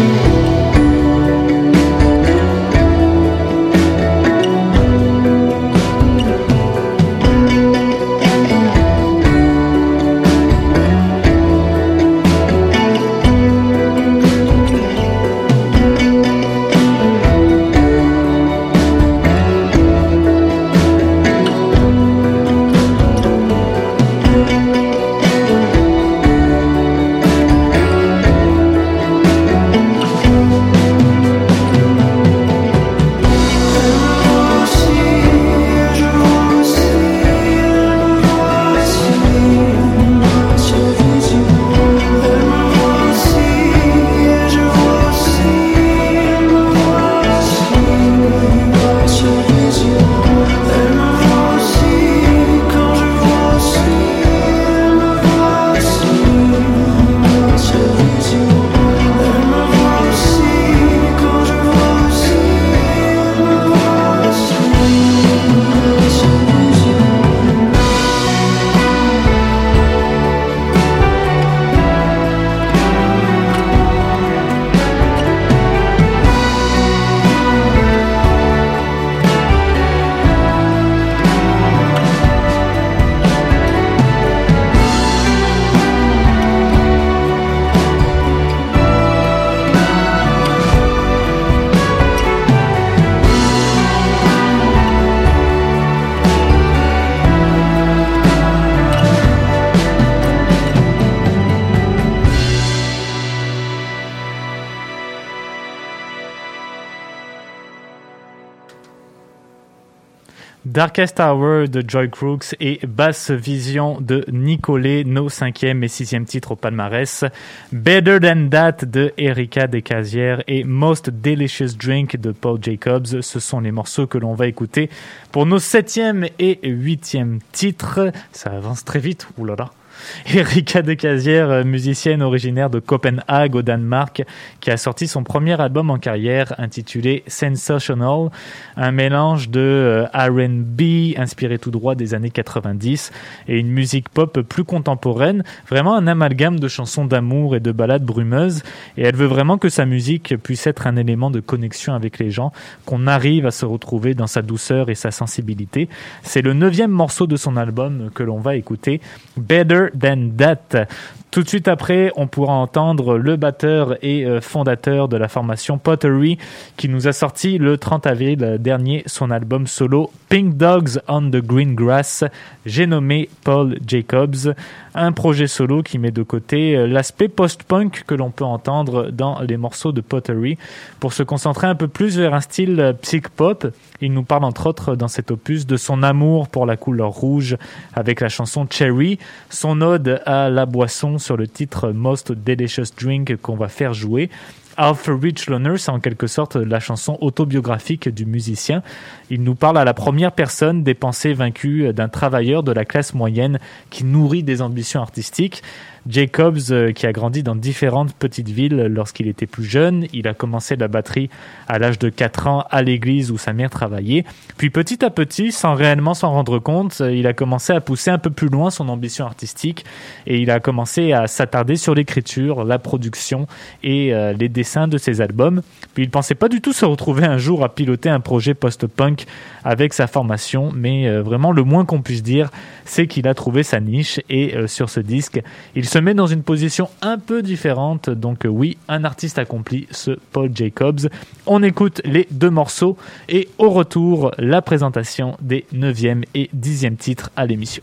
Darkest 110.64 111.18
Hour 111.18 111.68
de 111.68 111.82
Joy 111.86 112.08
Crooks 112.08 112.54
et 112.60 112.78
Basse 112.86 113.32
Vision 113.32 114.00
de 114.00 114.24
Nicolet, 114.30 115.02
nos 115.02 115.28
cinquième 115.28 115.82
et 115.82 115.88
sixième 115.88 116.24
titres 116.24 116.52
au 116.52 116.56
palmarès. 116.56 117.24
Better 117.72 118.20
Than 118.20 118.48
That 118.48 118.86
de 118.86 119.12
Erika 119.18 119.66
Descasières 119.66 120.44
et 120.46 120.62
Most 120.62 121.10
Delicious 121.10 121.74
Drink 121.76 122.16
de 122.16 122.30
Paul 122.30 122.62
Jacobs. 122.62 123.22
Ce 123.22 123.40
sont 123.40 123.58
les 123.58 123.72
morceaux 123.72 124.06
que 124.06 124.18
l'on 124.18 124.34
va 124.34 124.46
écouter 124.46 124.88
pour 125.32 125.46
nos 125.46 125.58
septième 125.58 126.26
et 126.38 126.60
huitième 126.62 127.40
titres. 127.50 128.12
Ça 128.30 128.50
avance 128.50 128.84
très 128.84 129.00
vite, 129.00 129.26
oulala. 129.38 129.70
Erika 130.34 130.82
Decasière, 130.82 131.50
euh, 131.50 131.64
musicienne 131.64 132.22
originaire 132.22 132.70
de 132.70 132.78
Copenhague 132.78 133.54
au 133.54 133.62
Danemark, 133.62 134.24
qui 134.60 134.70
a 134.70 134.76
sorti 134.76 135.08
son 135.08 135.24
premier 135.24 135.60
album 135.60 135.90
en 135.90 135.98
carrière 135.98 136.54
intitulé 136.58 137.22
Sensational, 137.26 138.30
un 138.76 138.92
mélange 138.92 139.48
de 139.48 139.60
euh, 139.60 140.06
R&B 140.14 141.18
inspiré 141.18 141.58
tout 141.58 141.70
droit 141.70 141.94
des 141.94 142.14
années 142.14 142.30
90 142.30 143.12
et 143.48 143.58
une 143.58 143.70
musique 143.70 144.08
pop 144.08 144.40
plus 144.40 144.64
contemporaine, 144.64 145.44
vraiment 145.68 145.94
un 145.96 146.06
amalgame 146.06 146.58
de 146.58 146.68
chansons 146.68 147.04
d'amour 147.04 147.56
et 147.56 147.60
de 147.60 147.72
ballades 147.72 148.04
brumeuses 148.04 148.62
et 148.96 149.02
elle 149.02 149.16
veut 149.16 149.26
vraiment 149.26 149.58
que 149.58 149.68
sa 149.68 149.86
musique 149.86 150.36
puisse 150.42 150.66
être 150.66 150.86
un 150.86 150.96
élément 150.96 151.30
de 151.30 151.40
connexion 151.40 151.94
avec 151.94 152.18
les 152.18 152.30
gens, 152.30 152.52
qu'on 152.86 153.06
arrive 153.06 153.46
à 153.46 153.50
se 153.50 153.64
retrouver 153.64 154.14
dans 154.14 154.26
sa 154.26 154.42
douceur 154.42 154.90
et 154.90 154.94
sa 154.94 155.10
sensibilité. 155.10 155.88
C'est 156.22 156.42
le 156.42 156.52
neuvième 156.52 156.90
morceau 156.90 157.26
de 157.26 157.36
son 157.36 157.56
album 157.56 158.10
que 158.14 158.22
l'on 158.22 158.38
va 158.38 158.56
écouter, 158.56 159.00
Better 159.36 159.81
Than 159.90 160.36
That. 160.36 160.88
Tout 161.32 161.42
de 161.42 161.48
suite 161.48 161.66
après, 161.66 162.12
on 162.16 162.26
pourra 162.26 162.52
entendre 162.52 163.16
le 163.16 163.36
batteur 163.36 163.96
et 164.02 164.26
euh, 164.26 164.42
fondateur 164.42 165.08
de 165.08 165.16
la 165.16 165.28
formation 165.28 165.78
Pottery 165.78 166.36
qui 166.76 166.90
nous 166.90 167.08
a 167.08 167.14
sorti 167.14 167.56
le 167.56 167.78
30 167.78 168.06
avril 168.06 168.58
dernier 168.60 169.02
son 169.06 169.30
album 169.30 169.66
solo 169.66 170.10
Pink 170.28 170.58
Dogs 170.58 171.00
on 171.08 171.30
the 171.30 171.38
Green 171.38 171.74
Grass. 171.74 172.22
J'ai 172.66 172.86
nommé 172.86 173.30
Paul 173.44 173.78
Jacobs, 173.86 174.54
un 174.94 175.12
projet 175.12 175.46
solo 175.46 175.82
qui 175.82 175.98
met 175.98 176.10
de 176.10 176.22
côté 176.22 176.76
euh, 176.76 176.86
l'aspect 176.86 177.28
post-punk 177.28 178.04
que 178.06 178.14
l'on 178.14 178.30
peut 178.30 178.44
entendre 178.44 179.10
dans 179.10 179.40
les 179.40 179.56
morceaux 179.56 179.92
de 179.92 180.02
Pottery 180.02 180.58
pour 181.00 181.14
se 181.14 181.22
concentrer 181.22 181.66
un 181.66 181.74
peu 181.74 181.88
plus 181.88 182.18
vers 182.18 182.34
un 182.34 182.42
style 182.42 182.78
euh, 182.78 182.92
psych-pop. 182.92 183.68
Il 184.02 184.12
nous 184.12 184.22
parle 184.22 184.44
entre 184.44 184.66
autres 184.66 184.96
dans 184.96 185.08
cet 185.08 185.30
opus 185.30 185.66
de 185.66 185.78
son 185.78 186.02
amour 186.02 186.48
pour 186.48 186.66
la 186.66 186.76
couleur 186.76 187.08
rouge 187.08 187.56
avec 187.94 188.20
la 188.20 188.28
chanson 188.28 188.66
Cherry, 188.68 189.18
son 189.48 189.80
ode 189.80 190.20
à 190.26 190.50
la 190.50 190.66
boisson 190.66 191.18
sur 191.22 191.36
le 191.36 191.48
titre 191.48 191.90
Most 191.90 192.32
Delicious 192.32 192.92
Drink 193.00 193.36
qu'on 193.40 193.56
va 193.56 193.68
faire 193.68 193.94
jouer. 193.94 194.28
Alpha 194.76 195.12
Rich 195.14 195.48
Loner, 195.48 195.76
c'est 195.76 195.90
en 195.90 196.00
quelque 196.00 196.26
sorte 196.26 196.56
la 196.56 196.80
chanson 196.80 197.18
autobiographique 197.20 198.08
du 198.08 198.24
musicien. 198.24 198.82
Il 199.30 199.42
nous 199.42 199.54
parle 199.54 199.78
à 199.78 199.84
la 199.84 199.94
première 199.94 200.32
personne 200.32 200.82
des 200.82 200.94
pensées 200.94 201.34
vaincues 201.34 201.92
d'un 201.92 202.08
travailleur 202.08 202.62
de 202.62 202.72
la 202.72 202.84
classe 202.84 203.14
moyenne 203.14 203.58
qui 203.90 204.04
nourrit 204.04 204.42
des 204.42 204.62
ambitions 204.62 205.00
artistiques. 205.00 205.62
Jacobs, 206.08 206.58
euh, 206.70 206.92
qui 206.92 207.06
a 207.06 207.12
grandi 207.12 207.42
dans 207.42 207.54
différentes 207.54 208.12
petites 208.14 208.48
villes 208.48 208.86
lorsqu'il 208.90 209.28
était 209.28 209.46
plus 209.46 209.64
jeune, 209.64 210.06
il 210.12 210.26
a 210.26 210.34
commencé 210.34 210.74
la 210.74 210.88
batterie 210.88 211.30
à 211.68 211.78
l'âge 211.78 211.98
de 211.98 212.08
4 212.08 212.46
ans 212.48 212.64
à 212.70 212.82
l'église 212.82 213.30
où 213.30 213.38
sa 213.38 213.52
mère 213.52 213.70
travaillait. 213.70 214.24
Puis 214.56 214.70
petit 214.70 215.04
à 215.04 215.10
petit, 215.10 215.52
sans 215.52 215.74
réellement 215.74 216.14
s'en 216.14 216.32
rendre 216.32 216.58
compte, 216.58 217.00
euh, 217.00 217.14
il 217.14 217.26
a 217.26 217.32
commencé 217.32 217.72
à 217.72 217.80
pousser 217.80 218.10
un 218.10 218.18
peu 218.18 218.30
plus 218.30 218.48
loin 218.48 218.70
son 218.70 218.88
ambition 218.88 219.24
artistique 219.26 219.84
et 220.26 220.40
il 220.40 220.50
a 220.50 220.58
commencé 220.58 221.12
à 221.12 221.28
s'attarder 221.28 221.76
sur 221.76 221.94
l'écriture, 221.94 222.64
la 222.64 222.78
production 222.78 223.46
et 223.84 224.12
euh, 224.12 224.32
les 224.32 224.48
dessins 224.48 224.88
de 224.88 224.98
ses 224.98 225.20
albums. 225.20 225.62
Puis 225.94 226.02
il 226.02 226.10
pensait 226.10 226.34
pas 226.34 226.48
du 226.48 226.60
tout 226.60 226.72
se 226.72 226.84
retrouver 226.84 227.24
un 227.24 227.38
jour 227.38 227.62
à 227.62 227.72
piloter 227.72 228.08
un 228.08 228.20
projet 228.20 228.54
post-punk 228.54 229.26
avec 229.62 229.92
sa 229.92 230.08
formation, 230.08 230.72
mais 230.74 231.08
vraiment 231.20 231.52
le 231.52 231.62
moins 231.62 231.84
qu'on 231.84 232.02
puisse 232.02 232.22
dire, 232.22 232.50
c'est 232.84 233.06
qu'il 233.06 233.28
a 233.28 233.34
trouvé 233.34 233.62
sa 233.62 233.78
niche 233.78 234.20
et 234.28 234.54
sur 234.66 234.90
ce 234.90 234.98
disque, 234.98 235.40
il 235.76 235.86
se 235.92 235.98
met 235.98 236.14
dans 236.14 236.26
une 236.26 236.42
position 236.42 236.88
un 237.02 237.18
peu 237.18 237.42
différente. 237.42 238.08
Donc 238.08 238.46
euh, 238.46 238.48
oui, 238.48 238.78
un 238.88 239.04
artiste 239.04 239.38
accompli, 239.38 239.86
ce 239.90 240.12
Paul 240.32 240.50
Jacobs. 240.54 241.10
On 241.44 241.62
écoute 241.62 242.00
les 242.06 242.26
deux 242.30 242.48
morceaux 242.48 242.96
et 243.28 243.50
au 243.58 243.68
retour, 243.68 244.30
la 244.38 244.62
présentation 244.62 245.36
des 245.42 245.66
9e 245.74 246.24
et 246.34 246.48
10e 246.56 246.96
titres 246.96 247.30
à 247.36 247.44
l'émission. 247.44 247.82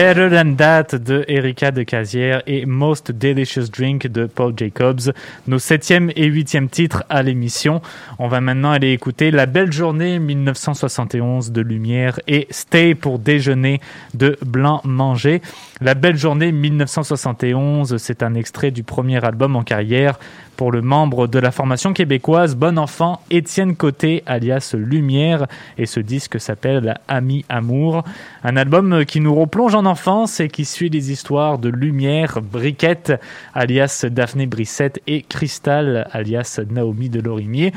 Better 0.00 0.30
Than 0.30 0.54
That 0.56 0.96
de 0.96 1.26
Erika 1.28 1.72
de 1.72 1.82
Casière 1.82 2.42
et 2.46 2.64
Most 2.64 3.12
Delicious 3.12 3.68
Drink 3.68 4.06
de 4.06 4.24
Paul 4.24 4.54
Jacobs, 4.56 5.12
nos 5.46 5.58
septième 5.58 6.10
et 6.16 6.24
huitième 6.24 6.70
titres 6.70 7.04
à 7.10 7.22
l'émission. 7.22 7.82
On 8.18 8.26
va 8.26 8.40
maintenant 8.40 8.70
aller 8.70 8.92
écouter 8.92 9.30
La 9.30 9.44
Belle 9.44 9.70
Journée 9.70 10.18
1971 10.18 11.52
de 11.52 11.60
Lumière 11.60 12.18
et 12.26 12.46
Stay 12.48 12.94
pour 12.94 13.18
déjeuner 13.18 13.82
de 14.14 14.38
Blanc 14.40 14.80
Manger. 14.84 15.42
La 15.82 15.94
Belle 15.94 16.18
Journée 16.18 16.52
1971, 16.52 17.96
c'est 17.96 18.22
un 18.22 18.34
extrait 18.34 18.70
du 18.70 18.82
premier 18.82 19.24
album 19.24 19.56
en 19.56 19.62
carrière 19.62 20.18
pour 20.58 20.72
le 20.72 20.82
membre 20.82 21.26
de 21.26 21.38
la 21.38 21.50
formation 21.50 21.94
québécoise 21.94 22.54
Bon 22.54 22.78
Enfant, 22.78 23.22
Étienne 23.30 23.74
Côté, 23.74 24.22
alias 24.26 24.74
Lumière, 24.76 25.46
et 25.78 25.86
ce 25.86 25.98
disque 26.00 26.38
s'appelle 26.38 26.98
Ami 27.08 27.46
Amour. 27.48 28.04
Un 28.44 28.58
album 28.58 29.06
qui 29.06 29.20
nous 29.20 29.34
replonge 29.34 29.74
en 29.74 29.86
enfance 29.86 30.38
et 30.40 30.48
qui 30.48 30.66
suit 30.66 30.90
les 30.90 31.10
histoires 31.10 31.58
de 31.58 31.70
Lumière, 31.70 32.42
Briquette, 32.42 33.14
alias 33.54 34.04
Daphné 34.06 34.44
Brissette, 34.44 35.00
et 35.06 35.22
Cristal, 35.22 36.06
alias 36.12 36.60
Naomi 36.68 37.08
Delorimier. 37.08 37.72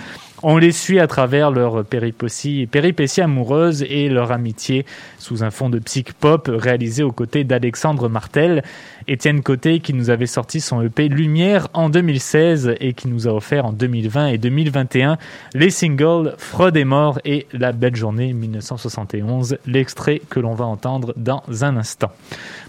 On 0.46 0.58
les 0.58 0.74
suit 0.74 1.00
à 1.00 1.08
travers 1.08 1.52
leur 1.52 1.86
péripéties, 1.86 2.68
péripéties 2.70 3.22
amoureuses 3.22 3.82
et 3.84 4.10
leur 4.10 4.34
amitié 4.34 4.86
sous 5.18 5.42
un 5.42 5.52
fond 5.52 5.70
de 5.70 5.80
psych 5.80 6.12
pop 6.12 6.52
réalisé 6.54 7.02
aux 7.02 7.14
côtés 7.14 7.46
d'Alexandre 7.46 8.10
Martel. 8.10 8.62
Étienne 9.08 9.42
Côté 9.42 9.80
qui 9.80 9.94
nous 9.94 10.10
avait 10.10 10.26
sorti 10.26 10.60
son 10.60 10.82
EP 10.82 11.08
Lumière 11.08 11.70
en 11.74 11.88
2016 11.88 12.76
et 12.82 12.92
qui 12.92 13.08
nous 13.08 13.30
a 13.30 13.32
offert 13.32 13.66
en 13.66 13.72
2020 13.72 14.28
et 14.28 14.38
2021 14.38 15.18
les 15.54 15.70
singles 15.70 16.36
Freud 16.38 16.76
est 16.76 16.84
mort 16.84 17.20
et 17.24 17.48
La 17.54 17.72
belle 17.72 17.96
journée 17.96 18.34
1971, 18.34 19.58
l'extrait 19.66 20.22
que 20.30 20.42
l'on 20.42 20.56
va 20.56 20.66
entendre 20.66 21.14
dans 21.16 21.44
un 21.62 21.78
instant. 21.78 22.12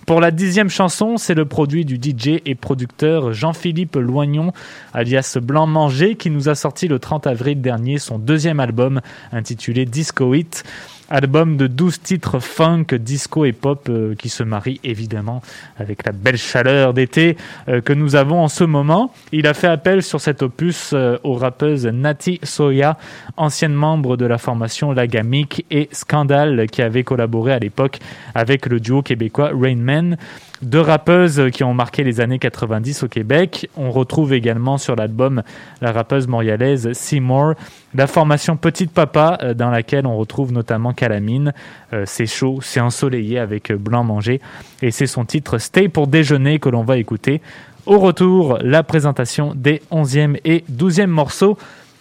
Pour 0.06 0.20
la 0.20 0.30
dixième 0.30 0.68
chanson, 0.68 1.16
c'est 1.16 1.32
le 1.32 1.46
produit 1.46 1.86
du 1.86 1.96
DJ 1.96 2.40
et 2.44 2.54
producteur 2.54 3.32
Jean-Philippe 3.32 3.96
Loignon, 3.96 4.52
alias 4.92 5.38
Blanc 5.40 5.66
Manger, 5.66 6.16
qui 6.16 6.28
nous 6.28 6.50
a 6.50 6.54
sorti 6.54 6.88
le 6.88 6.98
30 6.98 7.26
avril 7.26 7.62
dernier 7.62 7.96
son 7.98 8.18
deuxième 8.18 8.60
album 8.60 9.00
intitulé 9.32 9.86
Disco 9.86 10.34
Hit. 10.34 10.62
Album 11.10 11.58
de 11.58 11.66
12 11.66 12.00
titres 12.00 12.38
funk, 12.38 12.86
disco 12.98 13.44
et 13.44 13.52
pop 13.52 13.88
euh, 13.90 14.14
qui 14.14 14.30
se 14.30 14.42
marient 14.42 14.80
évidemment 14.84 15.42
avec 15.76 16.06
la 16.06 16.12
belle 16.12 16.38
chaleur 16.38 16.94
d'été 16.94 17.36
euh, 17.68 17.82
que 17.82 17.92
nous 17.92 18.16
avons 18.16 18.40
en 18.40 18.48
ce 18.48 18.64
moment. 18.64 19.12
Il 19.30 19.46
a 19.46 19.52
fait 19.52 19.66
appel 19.66 20.02
sur 20.02 20.20
cet 20.22 20.42
opus 20.42 20.92
euh, 20.94 21.18
aux 21.22 21.34
rappeuses 21.34 21.86
Nati 21.86 22.40
Soya, 22.42 22.96
ancienne 23.36 23.74
membre 23.74 24.16
de 24.16 24.24
la 24.24 24.38
formation 24.38 24.92
Lagamic 24.92 25.66
et 25.70 25.90
Scandal 25.92 26.66
qui 26.70 26.80
avait 26.80 27.04
collaboré 27.04 27.52
à 27.52 27.58
l'époque 27.58 27.98
avec 28.34 28.64
le 28.64 28.80
duo 28.80 29.02
québécois 29.02 29.50
Rain 29.54 29.76
Man. 29.76 30.16
Deux 30.62 30.80
rappeuses 30.80 31.50
qui 31.52 31.62
ont 31.64 31.74
marqué 31.74 32.04
les 32.04 32.22
années 32.22 32.38
90 32.38 33.02
au 33.02 33.08
Québec. 33.08 33.68
On 33.76 33.90
retrouve 33.90 34.32
également 34.32 34.78
sur 34.78 34.96
l'album 34.96 35.42
la 35.82 35.92
rappeuse 35.92 36.26
montréalaise 36.26 36.92
Seymour, 36.94 37.54
la 37.94 38.06
formation 38.06 38.56
Petite 38.56 38.90
Papa, 38.90 39.38
euh, 39.42 39.54
dans 39.54 39.70
laquelle 39.70 40.06
on 40.06 40.16
retrouve 40.16 40.52
notamment 40.52 40.92
Calamine. 40.92 41.52
Euh, 41.92 42.04
c'est 42.06 42.26
chaud, 42.26 42.58
c'est 42.62 42.80
ensoleillé 42.80 43.38
avec 43.38 43.72
Blanc 43.72 44.04
Manger. 44.04 44.40
Et 44.82 44.90
c'est 44.90 45.06
son 45.06 45.24
titre 45.24 45.58
Stay 45.58 45.88
pour 45.88 46.06
déjeuner 46.06 46.58
que 46.58 46.68
l'on 46.68 46.82
va 46.82 46.98
écouter. 46.98 47.40
Au 47.86 47.98
retour, 47.98 48.58
la 48.62 48.82
présentation 48.82 49.52
des 49.54 49.82
11e 49.92 50.38
et 50.44 50.64
12e 50.72 51.06
morceaux. 51.06 51.58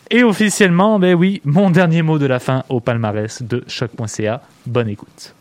Et 0.10 0.24
officiellement, 0.24 1.00
ben 1.00 1.16
oui, 1.16 1.42
mon 1.44 1.70
dernier 1.70 2.02
mot 2.02 2.20
de 2.20 2.26
la 2.26 2.40
fin 2.40 2.64
au 2.70 2.80
palmarès 2.80 3.42
de 3.42 3.64
choc.ca. 3.68 4.42
Bonne 4.66 4.90
écoute. 4.90 5.34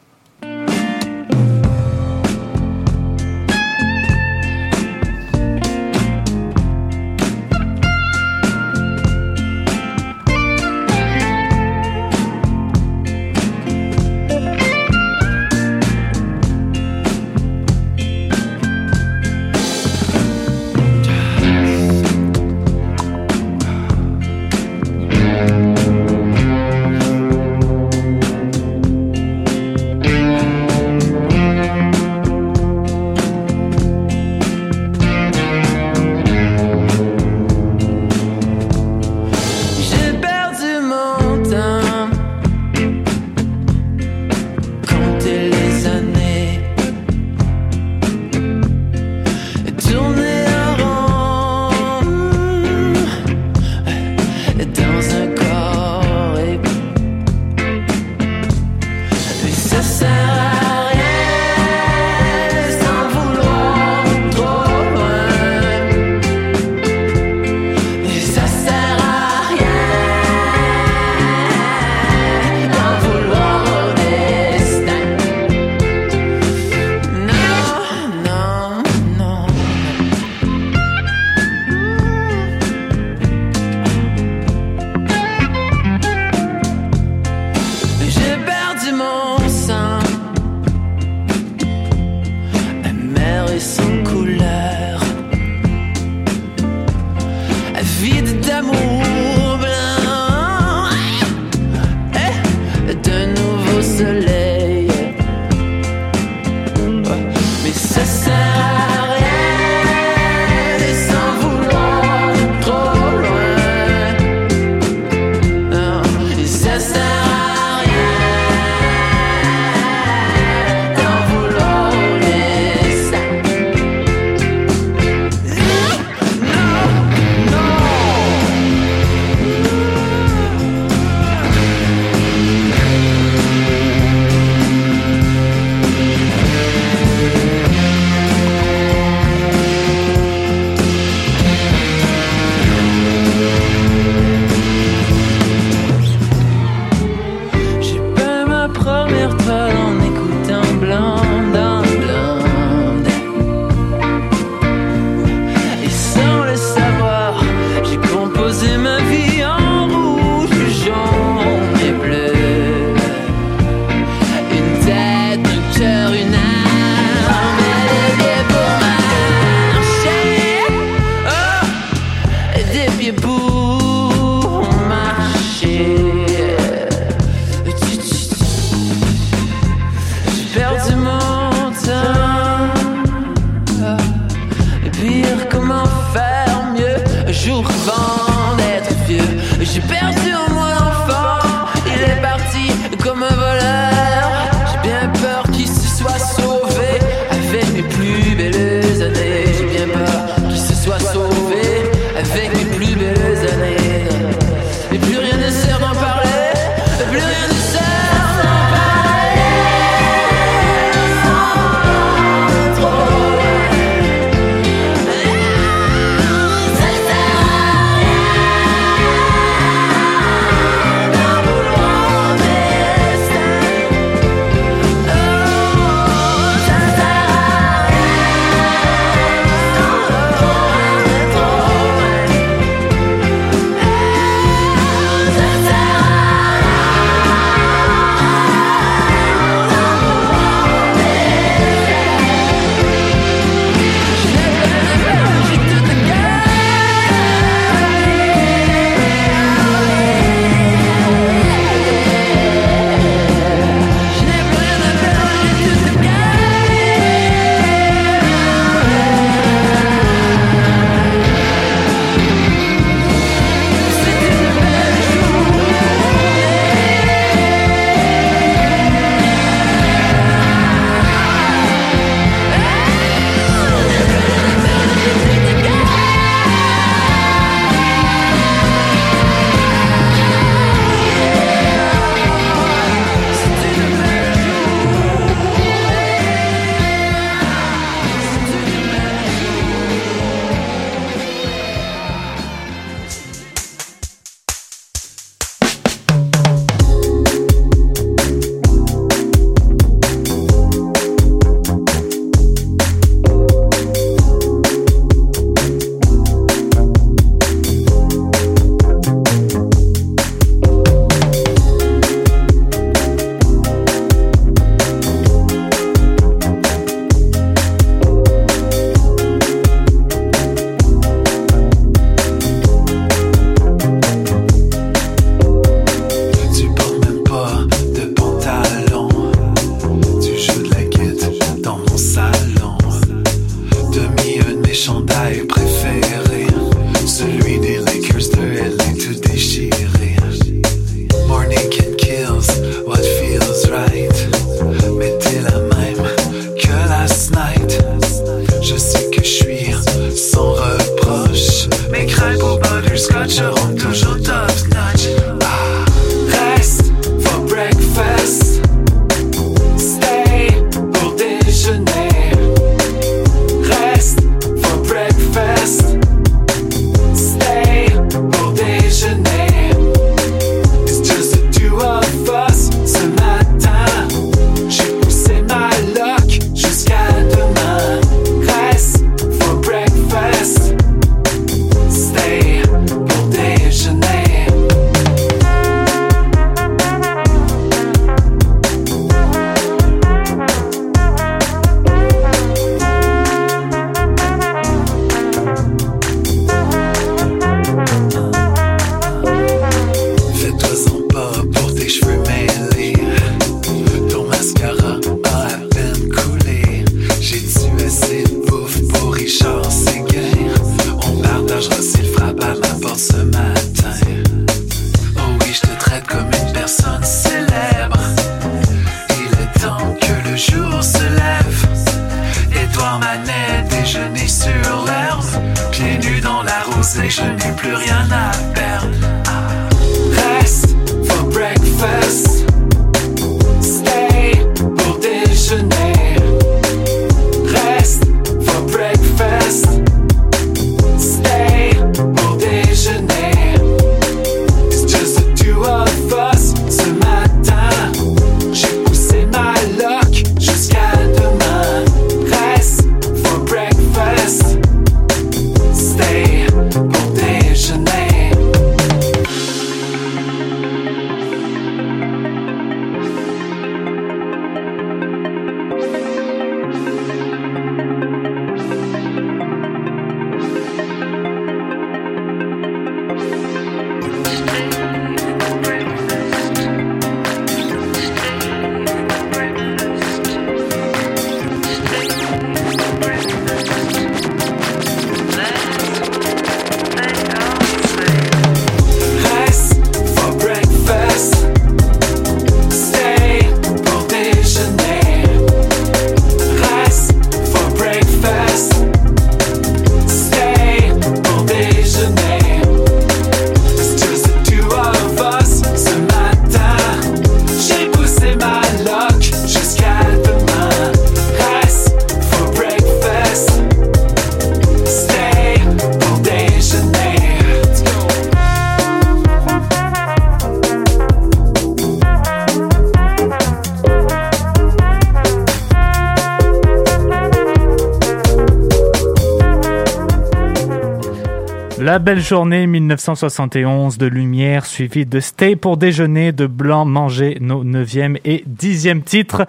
La 531.93 531.99
belle 531.99 532.21
journée 532.21 532.67
1971 532.67 533.99
de 533.99 534.07
lumière 534.07 534.65
suivie 534.65 535.05
de 535.05 535.21
Stay 535.21 535.57
pour 535.57 535.77
déjeuner 535.77 536.33
de 536.33 536.47
Blanc 536.47 536.87
manger 536.87 537.37
nos 537.43 537.67
9e 537.67 538.19
et 538.25 538.45
10e 538.49 539.03
titres. 539.03 539.45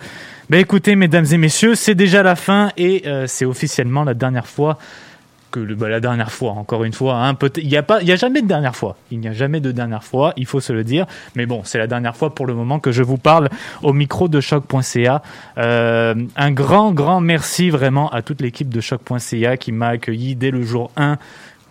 Ben 0.50 0.60
écoutez 0.60 0.98
mesdames 0.98 1.26
et 1.32 1.38
messieurs, 1.38 1.74
c'est 1.76 1.96
déjà 1.96 2.22
la 2.22 2.36
fin 2.36 2.72
et 2.76 3.04
euh, 3.06 3.28
c'est 3.28 3.46
officiellement 3.46 4.04
la 4.04 4.14
dernière 4.14 4.46
fois 4.46 4.78
que 5.52 5.62
le, 5.62 5.76
bah, 5.76 5.88
la 5.88 6.02
dernière 6.02 6.34
fois 6.34 6.52
encore 6.52 6.84
une 6.84 6.92
fois 6.92 7.26
hein, 7.26 7.38
il 7.58 7.70
y 7.70 7.78
a 7.78 7.84
pas 7.84 8.02
il 8.02 8.12
a 8.12 8.18
jamais 8.18 8.42
de 8.42 8.48
dernière 8.48 8.76
fois. 8.76 8.98
Il 9.10 9.20
n'y 9.20 9.30
a 9.30 9.34
jamais 9.34 9.62
de 9.62 9.72
dernière 9.72 10.04
fois 10.04 10.34
il 10.36 10.46
faut 10.46 10.60
se 10.60 10.74
le 10.74 10.84
dire. 10.84 11.06
Mais 11.36 11.46
bon 11.46 11.62
c'est 11.64 11.78
la 11.78 11.88
dernière 11.88 12.18
fois 12.18 12.36
pour 12.36 12.46
le 12.46 12.54
moment 12.54 12.80
que 12.80 12.92
je 12.92 13.04
vous 13.04 13.18
parle 13.18 13.48
au 13.84 13.94
micro 13.94 14.28
de 14.28 14.42
choc.ca 14.42 15.22
euh, 15.60 16.16
un 16.36 16.52
grand 16.52 16.92
grand 16.92 17.22
merci 17.22 17.70
vraiment 17.70 18.10
à 18.10 18.22
toute 18.22 18.42
l'équipe 18.42 18.68
de 18.68 18.82
choc.ca 18.82 19.56
qui 19.56 19.72
m'a 19.72 19.88
accueilli 19.88 20.36
dès 20.36 20.52
le 20.52 20.64
jour 20.64 20.92
1 20.98 21.18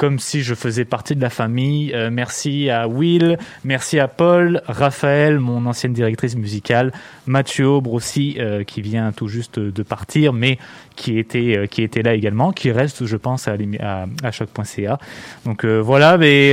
comme 0.02 0.18
si 0.18 0.42
je 0.42 0.56
faisais 0.56 0.84
partie 0.84 1.14
de 1.14 1.20
la 1.20 1.30
famille. 1.30 1.92
Euh, 1.94 2.10
merci 2.10 2.68
à 2.70 2.88
Will, 2.88 3.38
merci 3.62 4.00
à 4.00 4.08
Paul, 4.08 4.60
Raphaël, 4.66 5.38
mon 5.38 5.64
ancienne 5.64 5.92
directrice 5.92 6.34
musicale, 6.34 6.90
Mathieu 7.26 7.68
Aubre 7.68 8.00
euh, 8.18 8.64
qui 8.64 8.82
vient 8.82 9.12
tout 9.12 9.28
juste 9.28 9.60
de 9.60 9.82
partir, 9.84 10.32
mais 10.32 10.58
qui 10.96 11.20
était, 11.20 11.56
euh, 11.56 12.02
là 12.02 12.14
également, 12.14 12.50
qui 12.50 12.72
reste, 12.72 13.06
je 13.06 13.16
pense, 13.16 13.46
à, 13.46 13.54
à, 14.24 14.32
choc.ca. 14.32 14.98
Donc 15.44 15.64
voilà, 15.64 16.18
mais 16.18 16.52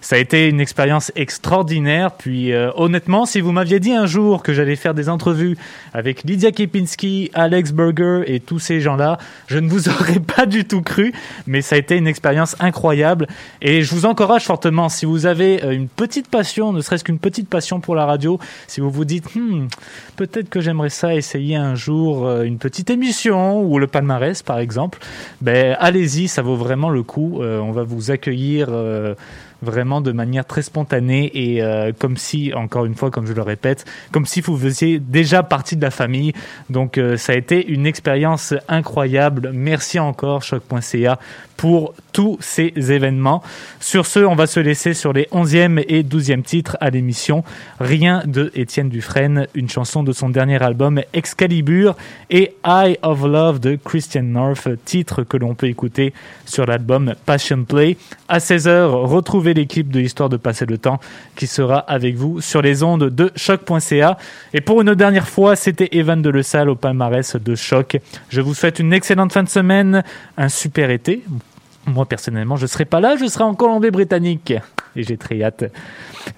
ça 0.00 0.16
a 0.16 0.18
été 0.18 0.48
une 0.48 0.60
expérience 0.60 1.12
extraordinaire. 1.16 2.12
Puis 2.12 2.52
euh, 2.52 2.70
honnêtement, 2.76 3.26
si 3.26 3.40
vous 3.40 3.52
m'aviez 3.52 3.80
dit 3.80 3.92
un 3.92 4.06
jour 4.06 4.42
que 4.42 4.52
j'allais 4.52 4.76
faire 4.76 4.94
des 4.94 5.08
entrevues 5.08 5.56
avec 5.94 6.24
Lydia 6.24 6.52
Kepinski, 6.52 7.30
Alex 7.34 7.72
Berger 7.72 8.22
et 8.26 8.40
tous 8.40 8.58
ces 8.58 8.80
gens-là, 8.80 9.18
je 9.46 9.58
ne 9.58 9.68
vous 9.68 9.88
aurais 9.88 10.20
pas 10.20 10.46
du 10.46 10.64
tout 10.64 10.82
cru, 10.82 11.12
mais 11.46 11.62
ça 11.62 11.76
a 11.76 11.78
été 11.78 11.96
une 11.96 12.06
expérience 12.06 12.56
incroyable. 12.60 13.26
Et 13.62 13.82
je 13.82 13.94
vous 13.94 14.06
encourage 14.06 14.44
fortement, 14.44 14.88
si 14.88 15.06
vous 15.06 15.26
avez 15.26 15.62
euh, 15.64 15.72
une 15.72 15.88
petite 15.88 16.28
passion, 16.28 16.72
ne 16.72 16.80
serait-ce 16.80 17.04
qu'une 17.04 17.18
petite 17.18 17.48
passion 17.48 17.80
pour 17.80 17.94
la 17.94 18.06
radio, 18.06 18.38
si 18.66 18.80
vous 18.80 18.90
vous 18.90 19.04
dites, 19.04 19.20
Hmm, 19.34 19.68
peut-être 20.16 20.48
que 20.48 20.60
j'aimerais 20.60 20.90
ça 20.90 21.14
essayer 21.14 21.54
un 21.54 21.76
jour 21.76 22.26
euh, 22.26 22.42
une 22.42 22.58
petite 22.58 22.90
émission 22.90 23.62
ou 23.62 23.78
le 23.78 23.86
palmarès 23.86 24.42
par 24.42 24.58
exemple, 24.58 24.98
ben 25.40 25.76
allez-y, 25.78 26.26
ça 26.26 26.42
vaut 26.42 26.56
vraiment 26.56 26.90
le 26.90 27.02
coup. 27.02 27.40
On 27.40 27.70
va 27.70 27.84
vous 27.84 28.10
accueillir. 28.10 28.68
euh, 28.70 29.14
vraiment 29.62 30.00
de 30.00 30.12
manière 30.12 30.44
très 30.44 30.62
spontanée 30.62 31.30
et 31.34 31.62
euh, 31.62 31.92
comme 31.98 32.16
si, 32.16 32.52
encore 32.54 32.84
une 32.84 32.94
fois, 32.94 33.10
comme 33.10 33.26
je 33.26 33.32
le 33.32 33.42
répète, 33.42 33.84
comme 34.12 34.26
si 34.26 34.40
vous 34.40 34.56
faisiez 34.56 34.98
déjà 34.98 35.42
partie 35.42 35.76
de 35.76 35.82
la 35.82 35.90
famille. 35.90 36.32
Donc 36.68 36.98
euh, 36.98 37.16
ça 37.16 37.32
a 37.32 37.36
été 37.36 37.66
une 37.66 37.86
expérience 37.86 38.54
incroyable. 38.68 39.50
Merci 39.52 39.98
encore 39.98 40.42
choc.ca 40.42 41.18
pour 41.60 41.92
tous 42.14 42.38
ces 42.40 42.72
événements. 42.90 43.42
Sur 43.80 44.06
ce, 44.06 44.20
on 44.20 44.34
va 44.34 44.46
se 44.46 44.60
laisser 44.60 44.94
sur 44.94 45.12
les 45.12 45.24
11e 45.24 45.84
et 45.88 46.02
12e 46.02 46.40
titres 46.40 46.78
à 46.80 46.88
l'émission. 46.88 47.44
Rien 47.78 48.22
de 48.24 48.50
Étienne 48.54 48.88
Dufresne, 48.88 49.46
une 49.54 49.68
chanson 49.68 50.02
de 50.02 50.12
son 50.12 50.30
dernier 50.30 50.62
album 50.62 51.02
Excalibur 51.12 51.96
et 52.30 52.54
Eye 52.64 52.96
of 53.02 53.22
Love 53.24 53.60
de 53.60 53.76
Christian 53.76 54.22
North, 54.22 54.68
titre 54.86 55.22
que 55.22 55.36
l'on 55.36 55.54
peut 55.54 55.66
écouter 55.66 56.14
sur 56.46 56.64
l'album 56.64 57.14
Passion 57.26 57.64
Play. 57.64 57.98
À 58.28 58.38
16h, 58.38 58.86
retrouvez 58.86 59.49
l'équipe 59.54 59.90
de 59.90 60.00
l'histoire 60.00 60.28
de 60.28 60.36
passer 60.36 60.66
le 60.66 60.78
temps 60.78 61.00
qui 61.36 61.46
sera 61.46 61.78
avec 61.78 62.16
vous 62.16 62.40
sur 62.40 62.62
les 62.62 62.82
ondes 62.82 63.04
de 63.04 63.30
choc.ca. 63.36 64.18
Et 64.54 64.60
pour 64.60 64.80
une 64.80 64.94
dernière 64.94 65.28
fois, 65.28 65.56
c'était 65.56 65.88
Evan 65.92 66.22
de 66.22 66.30
Le 66.30 66.42
Salle 66.42 66.68
au 66.68 66.76
palmarès 66.76 67.36
de 67.36 67.54
choc. 67.54 67.98
Je 68.28 68.40
vous 68.40 68.54
souhaite 68.54 68.78
une 68.78 68.92
excellente 68.92 69.32
fin 69.32 69.42
de 69.42 69.48
semaine, 69.48 70.02
un 70.36 70.48
super 70.48 70.90
été. 70.90 71.22
Moi, 71.86 72.06
personnellement, 72.06 72.56
je 72.56 72.66
serai 72.66 72.84
pas 72.84 73.00
là, 73.00 73.16
je 73.16 73.26
serai 73.26 73.44
en 73.44 73.54
Colombie-Britannique. 73.54 74.54
Et 74.96 75.02
j'ai 75.02 75.16
très 75.16 75.42
hâte. 75.42 75.64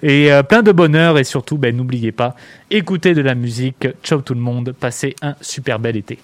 Et 0.01 0.31
euh, 0.31 0.43
plein 0.43 0.63
de 0.63 0.71
bonheur 0.71 1.17
et 1.17 1.23
surtout, 1.23 1.57
ben, 1.57 1.75
n'oubliez 1.75 2.11
pas, 2.11 2.35
écoutez 2.69 3.13
de 3.13 3.21
la 3.21 3.35
musique. 3.35 3.87
Ciao 4.03 4.21
tout 4.21 4.33
le 4.33 4.39
monde, 4.39 4.73
passez 4.79 5.15
un 5.21 5.35
super 5.41 5.79
bel 5.79 5.97
été. 5.97 6.19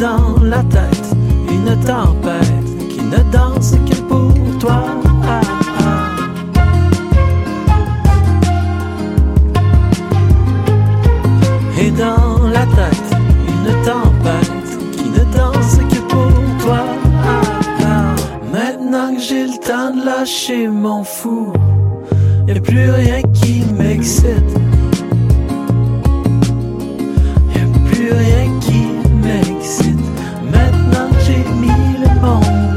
Dans 0.00 0.42
la 0.42 0.62
tête, 0.62 1.14
une 1.50 1.78
tempête 1.84 2.88
qui 2.88 3.02
ne 3.02 3.18
danse 3.30 3.72
que 3.86 3.96
pour 4.08 4.32
toi. 4.58 4.82
Et 11.78 11.90
dans 11.90 12.48
la 12.48 12.64
tête, 12.78 13.10
une 13.48 13.72
tempête 13.84 14.68
qui 14.96 15.08
ne 15.10 15.24
danse 15.36 15.76
que 15.76 16.00
pour 16.08 16.64
toi. 16.64 16.82
Maintenant 18.52 19.14
que 19.14 19.20
j'ai 19.20 19.46
le 19.46 19.58
temps 19.58 19.94
de 19.94 20.04
lâcher 20.04 20.66
mon 20.68 21.04
fou, 21.04 21.52
y 22.48 22.52
a 22.52 22.60
plus 22.60 22.90
rien 22.90 23.20
qui 23.34 23.64
m'excite. 23.78 24.50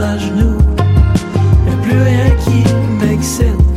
à 0.03 0.17
genoux. 0.17 0.57
Y'a 1.65 1.77
plus 1.81 2.01
rien 2.01 2.29
qui 2.43 3.05
m'excite. 3.05 3.72